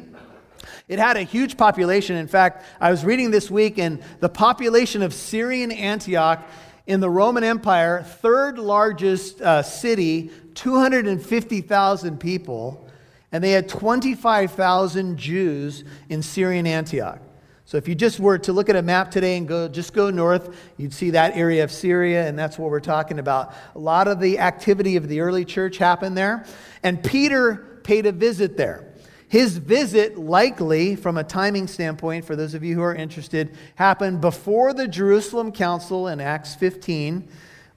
It 0.88 0.98
had 0.98 1.16
a 1.16 1.22
huge 1.22 1.56
population. 1.56 2.16
In 2.16 2.26
fact, 2.26 2.64
I 2.80 2.90
was 2.90 3.04
reading 3.04 3.30
this 3.30 3.50
week, 3.50 3.78
and 3.78 4.02
the 4.20 4.28
population 4.28 5.02
of 5.02 5.14
Syrian 5.14 5.70
Antioch 5.70 6.46
in 6.86 7.00
the 7.00 7.10
Roman 7.10 7.44
Empire, 7.44 8.02
third 8.02 8.58
largest 8.58 9.40
uh, 9.40 9.62
city, 9.62 10.30
250,000 10.54 12.18
people, 12.18 12.88
and 13.30 13.44
they 13.44 13.52
had 13.52 13.68
25,000 13.68 15.16
Jews 15.18 15.84
in 16.08 16.22
Syrian 16.22 16.66
Antioch. 16.66 17.20
So 17.68 17.76
if 17.76 17.86
you 17.86 17.94
just 17.94 18.18
were 18.18 18.38
to 18.38 18.54
look 18.54 18.70
at 18.70 18.76
a 18.76 18.82
map 18.82 19.10
today 19.10 19.36
and 19.36 19.46
go 19.46 19.68
just 19.68 19.92
go 19.92 20.08
north, 20.08 20.56
you'd 20.78 20.94
see 20.94 21.10
that 21.10 21.36
area 21.36 21.62
of 21.62 21.70
Syria, 21.70 22.26
and 22.26 22.38
that's 22.38 22.58
what 22.58 22.70
we're 22.70 22.80
talking 22.80 23.18
about. 23.18 23.52
A 23.74 23.78
lot 23.78 24.08
of 24.08 24.20
the 24.20 24.38
activity 24.38 24.96
of 24.96 25.06
the 25.06 25.20
early 25.20 25.44
church 25.44 25.76
happened 25.76 26.16
there, 26.16 26.46
and 26.82 27.04
Peter 27.04 27.78
paid 27.84 28.06
a 28.06 28.12
visit 28.12 28.56
there. 28.56 28.90
His 29.28 29.58
visit, 29.58 30.16
likely 30.16 30.96
from 30.96 31.18
a 31.18 31.24
timing 31.24 31.66
standpoint, 31.66 32.24
for 32.24 32.36
those 32.36 32.54
of 32.54 32.64
you 32.64 32.74
who 32.74 32.80
are 32.80 32.94
interested, 32.94 33.54
happened 33.74 34.22
before 34.22 34.72
the 34.72 34.88
Jerusalem 34.88 35.52
Council 35.52 36.08
in 36.08 36.22
Acts 36.22 36.54
15 36.54 37.28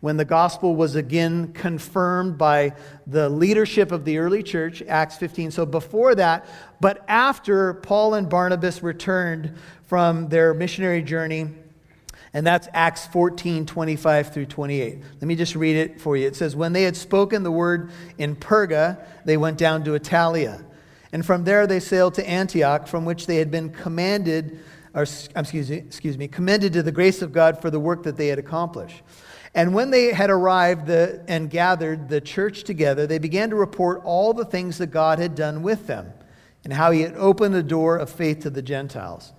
when 0.02 0.18
the 0.18 0.26
gospel 0.26 0.76
was 0.76 0.96
again 0.96 1.54
confirmed 1.54 2.38
by 2.38 2.74
the 3.08 3.30
leadership 3.30 3.92
of 3.92 4.04
the 4.04 4.18
early 4.18 4.44
church, 4.44 4.82
Acts 4.88 5.16
15. 5.18 5.52
So 5.52 5.66
before 5.66 6.16
that, 6.16 6.48
but 6.82 7.06
after 7.08 7.76
Paul 7.76 8.16
and 8.16 8.28
Barnabas 8.28 8.84
returned 8.84 9.56
from 9.84 10.28
their 10.30 10.54
missionary 10.54 11.04
journey, 11.04 11.50
and 12.34 12.48
that's 12.48 12.68
Acts 12.74 13.06
14, 13.08 13.66
25 13.66 14.34
through 14.34 14.46
28. 14.48 15.00
Let 15.16 15.22
me 15.22 15.36
just 15.36 15.56
read 15.56 15.76
it 15.76 16.00
for 16.00 16.18
you. 16.18 16.28
It 16.28 16.36
says, 16.36 16.56
When 16.56 16.74
they 16.74 16.84
had 16.84 16.96
spoken 16.96 17.44
the 17.44 17.52
word 17.52 17.92
in 18.18 18.36
Perga, 18.36 19.04
they 19.26 19.38
went 19.38 19.58
down 19.58 19.84
to 19.84 19.92
Attalia. 19.92 20.64
And 21.12 21.26
from 21.26 21.44
there 21.44 21.68
they 21.68 21.82
sailed 21.82 22.14
to 22.16 22.28
Antioch, 22.28 22.88
from 22.88 23.04
which 23.04 23.28
they 23.28 23.36
had 23.36 23.52
been 23.52 23.70
commanded, 23.70 24.60
or 24.94 25.04
excuse 25.04 25.70
me, 25.70 25.78
excuse 25.78 26.18
me, 26.18 26.28
commended 26.30 26.74
to 26.74 26.84
the 26.84 26.92
grace 26.92 27.22
of 27.22 27.34
God 27.34 27.62
for 27.62 27.70
the 27.70 27.80
work 27.80 28.04
that 28.04 28.16
they 28.16 28.28
had 28.28 28.40
accomplished. 28.40 29.04
And 29.54 29.74
when 29.74 29.92
they 29.92 30.14
had 30.14 30.30
arrived 30.30 30.88
the, 30.88 31.24
and 31.28 31.50
gathered 31.50 32.08
the 32.08 32.22
church 32.22 32.64
together, 32.64 33.06
they 33.06 33.20
began 33.20 33.50
to 33.50 33.56
report 33.56 34.02
all 34.06 34.34
the 34.34 34.46
things 34.46 34.78
that 34.78 34.88
God 34.88 35.20
had 35.20 35.36
done 35.36 35.62
with 35.62 35.88
them 35.88 36.14
and 36.64 36.72
how 36.72 36.92
he 36.92 37.02
had 37.02 37.16
opened 37.18 37.54
the 37.54 37.64
door 37.64 37.98
of 37.98 38.10
faith 38.10 38.42
to 38.42 38.50
the 38.50 38.62
Gentiles. 38.62 39.34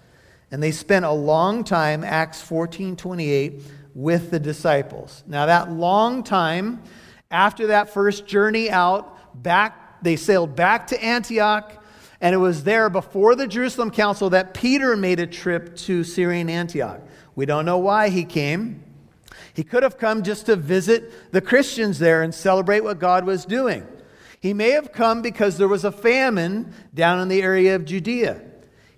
And 0.51 0.62
they 0.62 0.70
spent 0.70 1.05
a 1.07 1.12
long 1.12 1.64
time, 1.64 2.05
Acts 2.05 2.42
14 2.42 2.96
28, 2.96 3.62
with 3.94 4.31
the 4.31 4.40
disciples. 4.40 5.25
Now, 5.27 5.46
that 5.46 5.70
long 5.70 6.22
time, 6.22 6.83
after 7.31 7.68
that 7.68 7.90
first 7.90 8.27
journey 8.27 8.70
out, 8.70 9.42
back, 9.42 10.03
they 10.03 10.16
sailed 10.16 10.55
back 10.55 10.88
to 10.88 11.03
Antioch. 11.03 11.79
And 12.20 12.35
it 12.35 12.38
was 12.38 12.64
there 12.64 12.88
before 12.88 13.35
the 13.35 13.48
Jerusalem 13.48 13.90
Council 13.90 14.31
that 14.31 14.55
Peter 14.55 14.96
made 14.96 15.18
a 15.18 15.27
trip 15.27 15.75
to 15.77 16.05
Syrian 16.05 16.48
Antioch. 16.48 17.01
We 17.35 17.46
don't 17.46 17.64
know 17.64 17.79
why 17.79 18.11
he 18.11 18.25
came. 18.25 18.85
He 19.55 19.64
could 19.64 19.83
have 19.83 19.99
come 19.99 20.23
just 20.23 20.47
to 20.47 20.57
visit 20.57 21.33
the 21.33 21.40
Christians 21.40 21.99
there 21.99 22.23
and 22.23 22.35
celebrate 22.35 22.81
what 22.81 22.99
God 22.99 23.25
was 23.25 23.45
doing. 23.45 23.87
He 24.40 24.55
may 24.55 24.71
have 24.71 24.92
come 24.92 25.23
because 25.23 25.57
there 25.57 25.68
was 25.68 25.85
a 25.85 25.92
famine 25.92 26.73
down 26.92 27.21
in 27.21 27.29
the 27.29 27.42
area 27.42 27.77
of 27.77 27.85
Judea. 27.85 28.42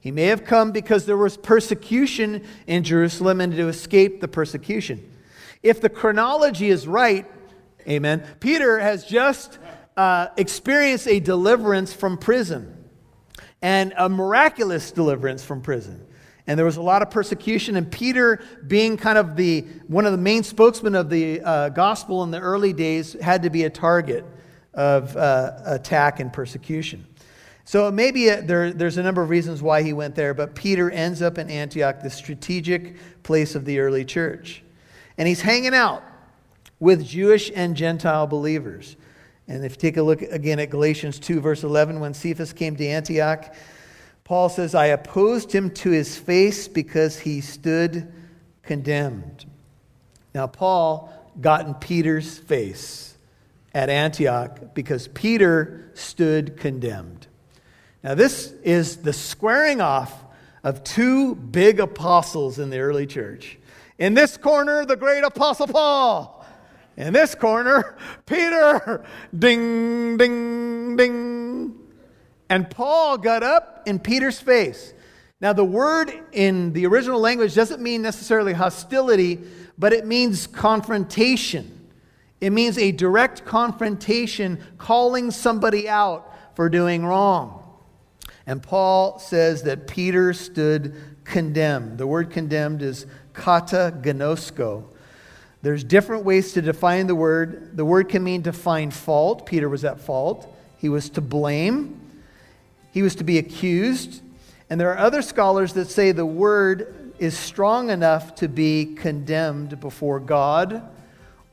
He 0.01 0.11
may 0.11 0.25
have 0.25 0.45
come 0.45 0.73
because 0.73 1.07
there 1.07 1.17
was 1.17 1.37
persecution 1.37 2.45
in 2.67 2.85
Jerusalem 2.85 3.41
and 3.41 3.55
to 3.55 3.69
escape 3.69 4.21
the 4.21 4.29
persecution. 4.29 5.11
If 5.63 5.81
the 5.81 5.89
chronology 5.89 6.69
is 6.69 6.87
right, 6.87 7.27
amen, 7.89 8.25
Peter 8.41 8.79
has 8.79 9.05
just 9.05 9.59
uh, 9.97 10.29
experienced 10.37 11.09
a 11.09 11.21
deliverance 11.21 11.93
from 11.93 12.19
prison 12.19 12.85
and 13.63 13.95
a 13.97 14.09
miraculous 14.09 14.93
deliverance 14.93 15.43
from 15.43 15.63
prison 15.63 16.07
and 16.47 16.59
there 16.59 16.67
was 16.67 16.77
a 16.77 16.83
lot 16.83 17.03
of 17.03 17.11
persecution. 17.11 17.77
And 17.77 17.91
peter 17.91 18.43
being 18.67 18.97
kind 18.97 19.19
of 19.19 19.37
the 19.37 19.63
one 19.87 20.07
of 20.07 20.13
the 20.13 20.19
main 20.19 20.43
spokesmen 20.43 20.95
of 20.95 21.09
the 21.09 21.41
uh, 21.41 21.69
gospel 21.71 22.23
in 22.23 22.31
the 22.31 22.41
early 22.41 22.73
days 22.73 23.15
had 23.15 23.43
to 23.43 23.51
be 23.51 23.65
a 23.65 23.71
target 23.71 24.25
of 24.75 25.17
uh, 25.17 25.53
attack 25.65 26.21
and 26.21 26.33
persecution. 26.33 27.07
So 27.67 27.91
maybe 27.91 28.29
a, 28.29 28.43
there, 28.43 28.73
there's 28.73 28.99
a 28.99 29.03
number 29.03 29.23
of 29.23 29.31
reasons 29.31 29.63
why 29.63 29.83
he 29.83 29.93
went 29.93 30.15
there 30.15 30.35
but 30.35 30.55
peter 30.55 30.91
ends 30.91 31.23
up 31.23 31.39
in 31.39 31.49
antioch 31.49 32.03
the 32.03 32.11
strategic 32.11 32.97
place 33.23 33.55
of 33.55 33.65
the 33.65 33.79
early 33.79 34.05
church. 34.05 34.63
And 35.17 35.27
he's 35.29 35.41
hanging 35.41 35.75
out 35.75 36.03
with 36.79 37.07
jewish 37.07 37.51
and 37.55 37.75
gentile 37.75 38.27
believers. 38.27 38.97
And 39.47 39.65
if 39.65 39.73
you 39.73 39.79
take 39.79 39.97
a 39.97 40.03
look 40.03 40.21
again 40.21 40.59
at 40.59 40.69
galatians 40.69 41.19
2 41.19 41.41
verse 41.41 41.65
11 41.65 42.01
when 42.01 42.13
cephas 42.13 42.53
came 42.53 42.77
to 42.77 42.87
antioch 42.87 43.55
Paul 44.25 44.49
says, 44.49 44.75
I 44.75 44.87
opposed 44.87 45.55
him 45.55 45.71
to 45.71 45.91
his 45.91 46.17
face 46.17 46.67
because 46.67 47.19
he 47.21 47.43
stood 47.43 48.11
condemned. 48.63 49.45
Now, 50.35 50.47
Paul 50.47 51.13
got 51.41 51.67
in 51.67 51.75
Peter's 51.75 52.39
face 52.39 53.17
at 53.75 53.91
Antioch 53.91 54.75
because 54.75 55.09
Peter 55.09 55.91
stood 55.93 56.57
condemned. 56.57 57.27
Now, 58.03 58.15
this 58.15 58.53
is 58.63 58.99
the 58.99 59.13
squaring 59.13 59.81
off 59.81 60.25
of 60.63 60.83
two 60.85 61.35
big 61.35 61.79
apostles 61.79 62.59
in 62.59 62.71
the 62.71 62.79
early 62.79 63.07
church. 63.07 63.59
In 63.99 64.15
this 64.15 64.39
corner, 64.39 64.87
the 64.87 64.97
great 64.97 65.23
apostle 65.23 65.67
Paul. 65.67 66.47
In 66.97 67.13
this 67.13 67.35
corner, 67.35 67.97
Peter. 68.27 69.05
Ding, 69.39 70.17
ding, 70.17 70.97
ding. 70.97 71.84
And 72.49 72.71
Paul 72.71 73.19
got 73.19 73.43
up 73.43 73.83
in 73.87 73.99
Peter's 73.99 74.41
face. 74.41 74.93
Now, 75.41 75.53
the 75.53 75.65
word 75.65 76.13
in 76.33 76.73
the 76.73 76.87
original 76.87 77.21
language 77.21 77.55
doesn't 77.55 77.83
mean 77.83 78.03
necessarily 78.03 78.53
hostility, 78.53 79.41
but 79.77 79.93
it 79.93 80.07
means 80.07 80.47
confrontation. 80.47 81.89
It 82.41 82.51
means 82.51 82.79
a 82.79 82.93
direct 82.93 83.45
confrontation, 83.45 84.59
calling 84.79 85.31
somebody 85.31 85.89
out 85.89 86.31
for 86.55 86.69
doing 86.69 87.05
wrong. 87.05 87.63
And 88.47 88.63
Paul 88.63 89.19
says 89.19 89.63
that 89.63 89.87
Peter 89.87 90.33
stood 90.33 90.95
condemned. 91.25 91.99
The 91.99 92.07
word 92.07 92.31
condemned 92.31 92.83
is 92.83 93.07
kata 93.33 93.99
gnosko. 94.03 94.85
There's 95.63 95.83
different 95.83 96.25
ways 96.25 96.53
to 96.53 96.63
define 96.63 97.07
the 97.07 97.15
word. 97.15 97.77
The 97.77 97.85
word 97.85 98.11
can 98.11 98.23
mean 98.23 98.43
to 98.43 98.53
find 98.53 98.93
fault. 98.93 99.47
Peter 99.47 99.69
was 99.69 99.85
at 99.85 99.99
fault. 99.99 100.55
He 100.77 100.91
was 100.91 101.09
to 101.11 101.23
blame. 101.23 102.04
He 102.95 103.03
was 103.03 103.17
to 103.17 103.25
be 103.25 103.39
accused. 103.39 104.23
And 104.71 104.81
there 104.81 104.93
are 104.93 104.99
other 104.99 105.21
scholars 105.21 105.73
that 105.73 105.91
say 105.91 106.13
the 106.13 106.25
word 106.25 107.13
is 107.19 107.37
strong 107.37 107.91
enough 107.91 108.37
to 108.37 108.49
be 108.49 108.95
condemned 108.95 109.81
before 109.81 110.21
God 110.21 110.81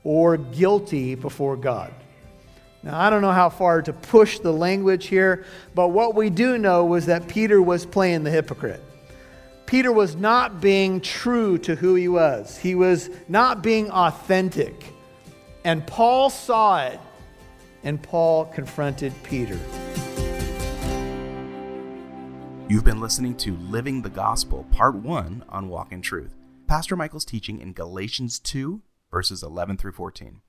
or 0.04 0.36
guilty 0.36 1.16
before 1.16 1.56
God. 1.56 1.92
Now, 2.84 2.98
I 2.98 3.10
don't 3.10 3.22
know 3.22 3.32
how 3.32 3.50
far 3.50 3.82
to 3.82 3.92
push 3.92 4.38
the 4.38 4.52
language 4.52 5.06
here, 5.06 5.44
but 5.74 5.88
what 5.88 6.14
we 6.14 6.30
do 6.30 6.58
know 6.58 6.84
was 6.84 7.06
that 7.06 7.26
Peter 7.26 7.60
was 7.60 7.84
playing 7.84 8.22
the 8.22 8.30
hypocrite. 8.30 8.82
Peter 9.66 9.90
was 9.90 10.14
not 10.14 10.60
being 10.60 11.00
true 11.00 11.58
to 11.58 11.74
who 11.74 11.96
he 11.96 12.06
was, 12.06 12.56
he 12.56 12.76
was 12.76 13.10
not 13.28 13.64
being 13.64 13.90
authentic. 13.90 14.84
And 15.64 15.84
Paul 15.88 16.30
saw 16.30 16.86
it, 16.86 17.00
and 17.82 18.00
Paul 18.00 18.44
confronted 18.44 19.12
Peter. 19.24 19.58
You've 22.72 22.84
been 22.84 23.02
listening 23.02 23.36
to 23.36 23.54
Living 23.54 24.00
the 24.00 24.08
Gospel, 24.08 24.64
Part 24.72 24.94
1 24.94 25.44
on 25.46 25.68
Walk 25.68 25.92
in 25.92 26.00
Truth. 26.00 26.34
Pastor 26.66 26.96
Michael's 26.96 27.26
teaching 27.26 27.60
in 27.60 27.74
Galatians 27.74 28.38
2, 28.38 28.80
verses 29.10 29.42
11 29.42 29.76
through 29.76 29.92
14. 29.92 30.40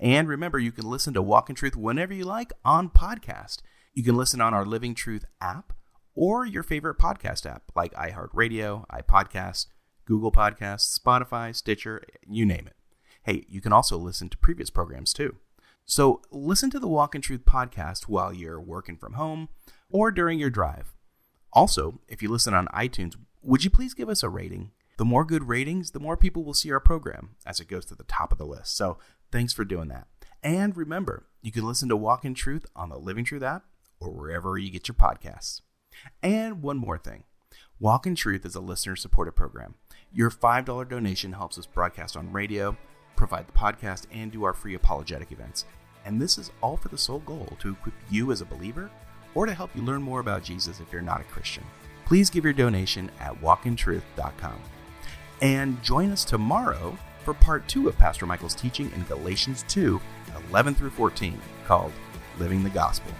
And 0.00 0.26
remember, 0.26 0.58
you 0.58 0.72
can 0.72 0.90
listen 0.90 1.14
to 1.14 1.22
Walk 1.22 1.48
in 1.48 1.54
Truth 1.54 1.76
whenever 1.76 2.12
you 2.12 2.24
like 2.24 2.52
on 2.64 2.90
podcast. 2.90 3.58
You 3.94 4.02
can 4.02 4.16
listen 4.16 4.40
on 4.40 4.52
our 4.52 4.66
Living 4.66 4.96
Truth 4.96 5.26
app 5.40 5.72
or 6.16 6.44
your 6.44 6.64
favorite 6.64 6.98
podcast 6.98 7.48
app 7.48 7.70
like 7.76 7.94
iHeartRadio, 7.94 8.84
iPodcast, 8.88 9.66
Google 10.06 10.32
Podcasts, 10.32 10.98
Spotify, 10.98 11.54
Stitcher, 11.54 12.02
you 12.26 12.44
name 12.44 12.66
it. 12.66 12.74
Hey, 13.22 13.44
you 13.48 13.60
can 13.60 13.72
also 13.72 13.96
listen 13.96 14.28
to 14.30 14.38
previous 14.38 14.70
programs 14.70 15.12
too. 15.12 15.36
So 15.84 16.20
listen 16.32 16.70
to 16.70 16.80
the 16.80 16.88
Walk 16.88 17.14
in 17.14 17.20
Truth 17.20 17.44
podcast 17.44 18.08
while 18.08 18.34
you're 18.34 18.60
working 18.60 18.96
from 18.96 19.12
home 19.12 19.50
or 19.88 20.10
during 20.10 20.40
your 20.40 20.50
drive. 20.50 20.96
Also, 21.52 22.00
if 22.08 22.22
you 22.22 22.28
listen 22.28 22.54
on 22.54 22.66
iTunes, 22.68 23.14
would 23.42 23.64
you 23.64 23.70
please 23.70 23.94
give 23.94 24.08
us 24.08 24.22
a 24.22 24.28
rating? 24.28 24.70
The 24.98 25.04
more 25.04 25.24
good 25.24 25.48
ratings, 25.48 25.92
the 25.92 26.00
more 26.00 26.16
people 26.16 26.44
will 26.44 26.54
see 26.54 26.70
our 26.70 26.80
program 26.80 27.30
as 27.46 27.58
it 27.58 27.68
goes 27.68 27.86
to 27.86 27.94
the 27.94 28.04
top 28.04 28.32
of 28.32 28.38
the 28.38 28.44
list. 28.44 28.76
So 28.76 28.98
thanks 29.32 29.52
for 29.52 29.64
doing 29.64 29.88
that. 29.88 30.06
And 30.42 30.76
remember, 30.76 31.26
you 31.42 31.50
can 31.50 31.66
listen 31.66 31.88
to 31.88 31.96
Walk 31.96 32.24
in 32.24 32.34
Truth 32.34 32.66
on 32.76 32.90
the 32.90 32.98
Living 32.98 33.24
Truth 33.24 33.42
app 33.42 33.64
or 33.98 34.10
wherever 34.10 34.58
you 34.58 34.70
get 34.70 34.88
your 34.88 34.94
podcasts. 34.94 35.62
And 36.22 36.62
one 36.62 36.76
more 36.76 36.98
thing 36.98 37.24
Walk 37.78 38.06
in 38.06 38.14
Truth 38.14 38.44
is 38.44 38.54
a 38.54 38.60
listener 38.60 38.94
supported 38.94 39.32
program. 39.32 39.74
Your 40.12 40.30
$5 40.30 40.88
donation 40.88 41.32
helps 41.32 41.58
us 41.58 41.66
broadcast 41.66 42.16
on 42.16 42.32
radio, 42.32 42.76
provide 43.16 43.46
the 43.48 43.52
podcast, 43.52 44.06
and 44.12 44.30
do 44.30 44.44
our 44.44 44.52
free 44.52 44.74
apologetic 44.74 45.32
events. 45.32 45.64
And 46.04 46.20
this 46.20 46.36
is 46.36 46.50
all 46.62 46.76
for 46.76 46.88
the 46.88 46.98
sole 46.98 47.20
goal 47.20 47.56
to 47.60 47.72
equip 47.72 47.94
you 48.10 48.32
as 48.32 48.40
a 48.40 48.46
believer 48.46 48.90
or 49.34 49.46
to 49.46 49.54
help 49.54 49.70
you 49.74 49.82
learn 49.82 50.02
more 50.02 50.20
about 50.20 50.42
Jesus 50.42 50.80
if 50.80 50.92
you're 50.92 51.02
not 51.02 51.20
a 51.20 51.24
Christian. 51.24 51.64
Please 52.04 52.30
give 52.30 52.44
your 52.44 52.52
donation 52.52 53.10
at 53.20 53.40
walkintruth.com. 53.40 54.60
And 55.42 55.82
join 55.82 56.10
us 56.10 56.24
tomorrow 56.24 56.98
for 57.24 57.34
part 57.34 57.66
two 57.68 57.88
of 57.88 57.96
Pastor 57.96 58.26
Michael's 58.26 58.54
teaching 58.54 58.90
in 58.94 59.04
Galatians 59.04 59.64
2 59.68 60.00
11 60.50 60.74
through 60.74 60.90
14, 60.90 61.40
called 61.66 61.92
Living 62.38 62.62
the 62.64 62.70
Gospel. 62.70 63.12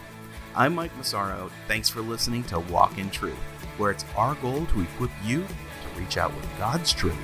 I'm 0.57 0.75
Mike 0.75 0.97
Massaro. 0.97 1.51
Thanks 1.69 1.89
for 1.89 2.01
listening 2.01 2.43
to 2.45 2.59
Walk 2.59 2.99
in 2.99 3.11
Truth, 3.11 3.39
where 3.79 3.91
it's 3.91 4.05
our 4.17 4.35
goal 4.37 4.67
to 4.67 4.81
equip 4.81 5.11
you 5.25 5.43
to 5.43 6.01
reach 6.01 6.17
out 6.17 6.35
with 6.35 6.59
God's 6.59 6.93
truth 6.93 7.15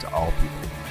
to 0.00 0.12
all 0.12 0.32
people. 0.32 0.83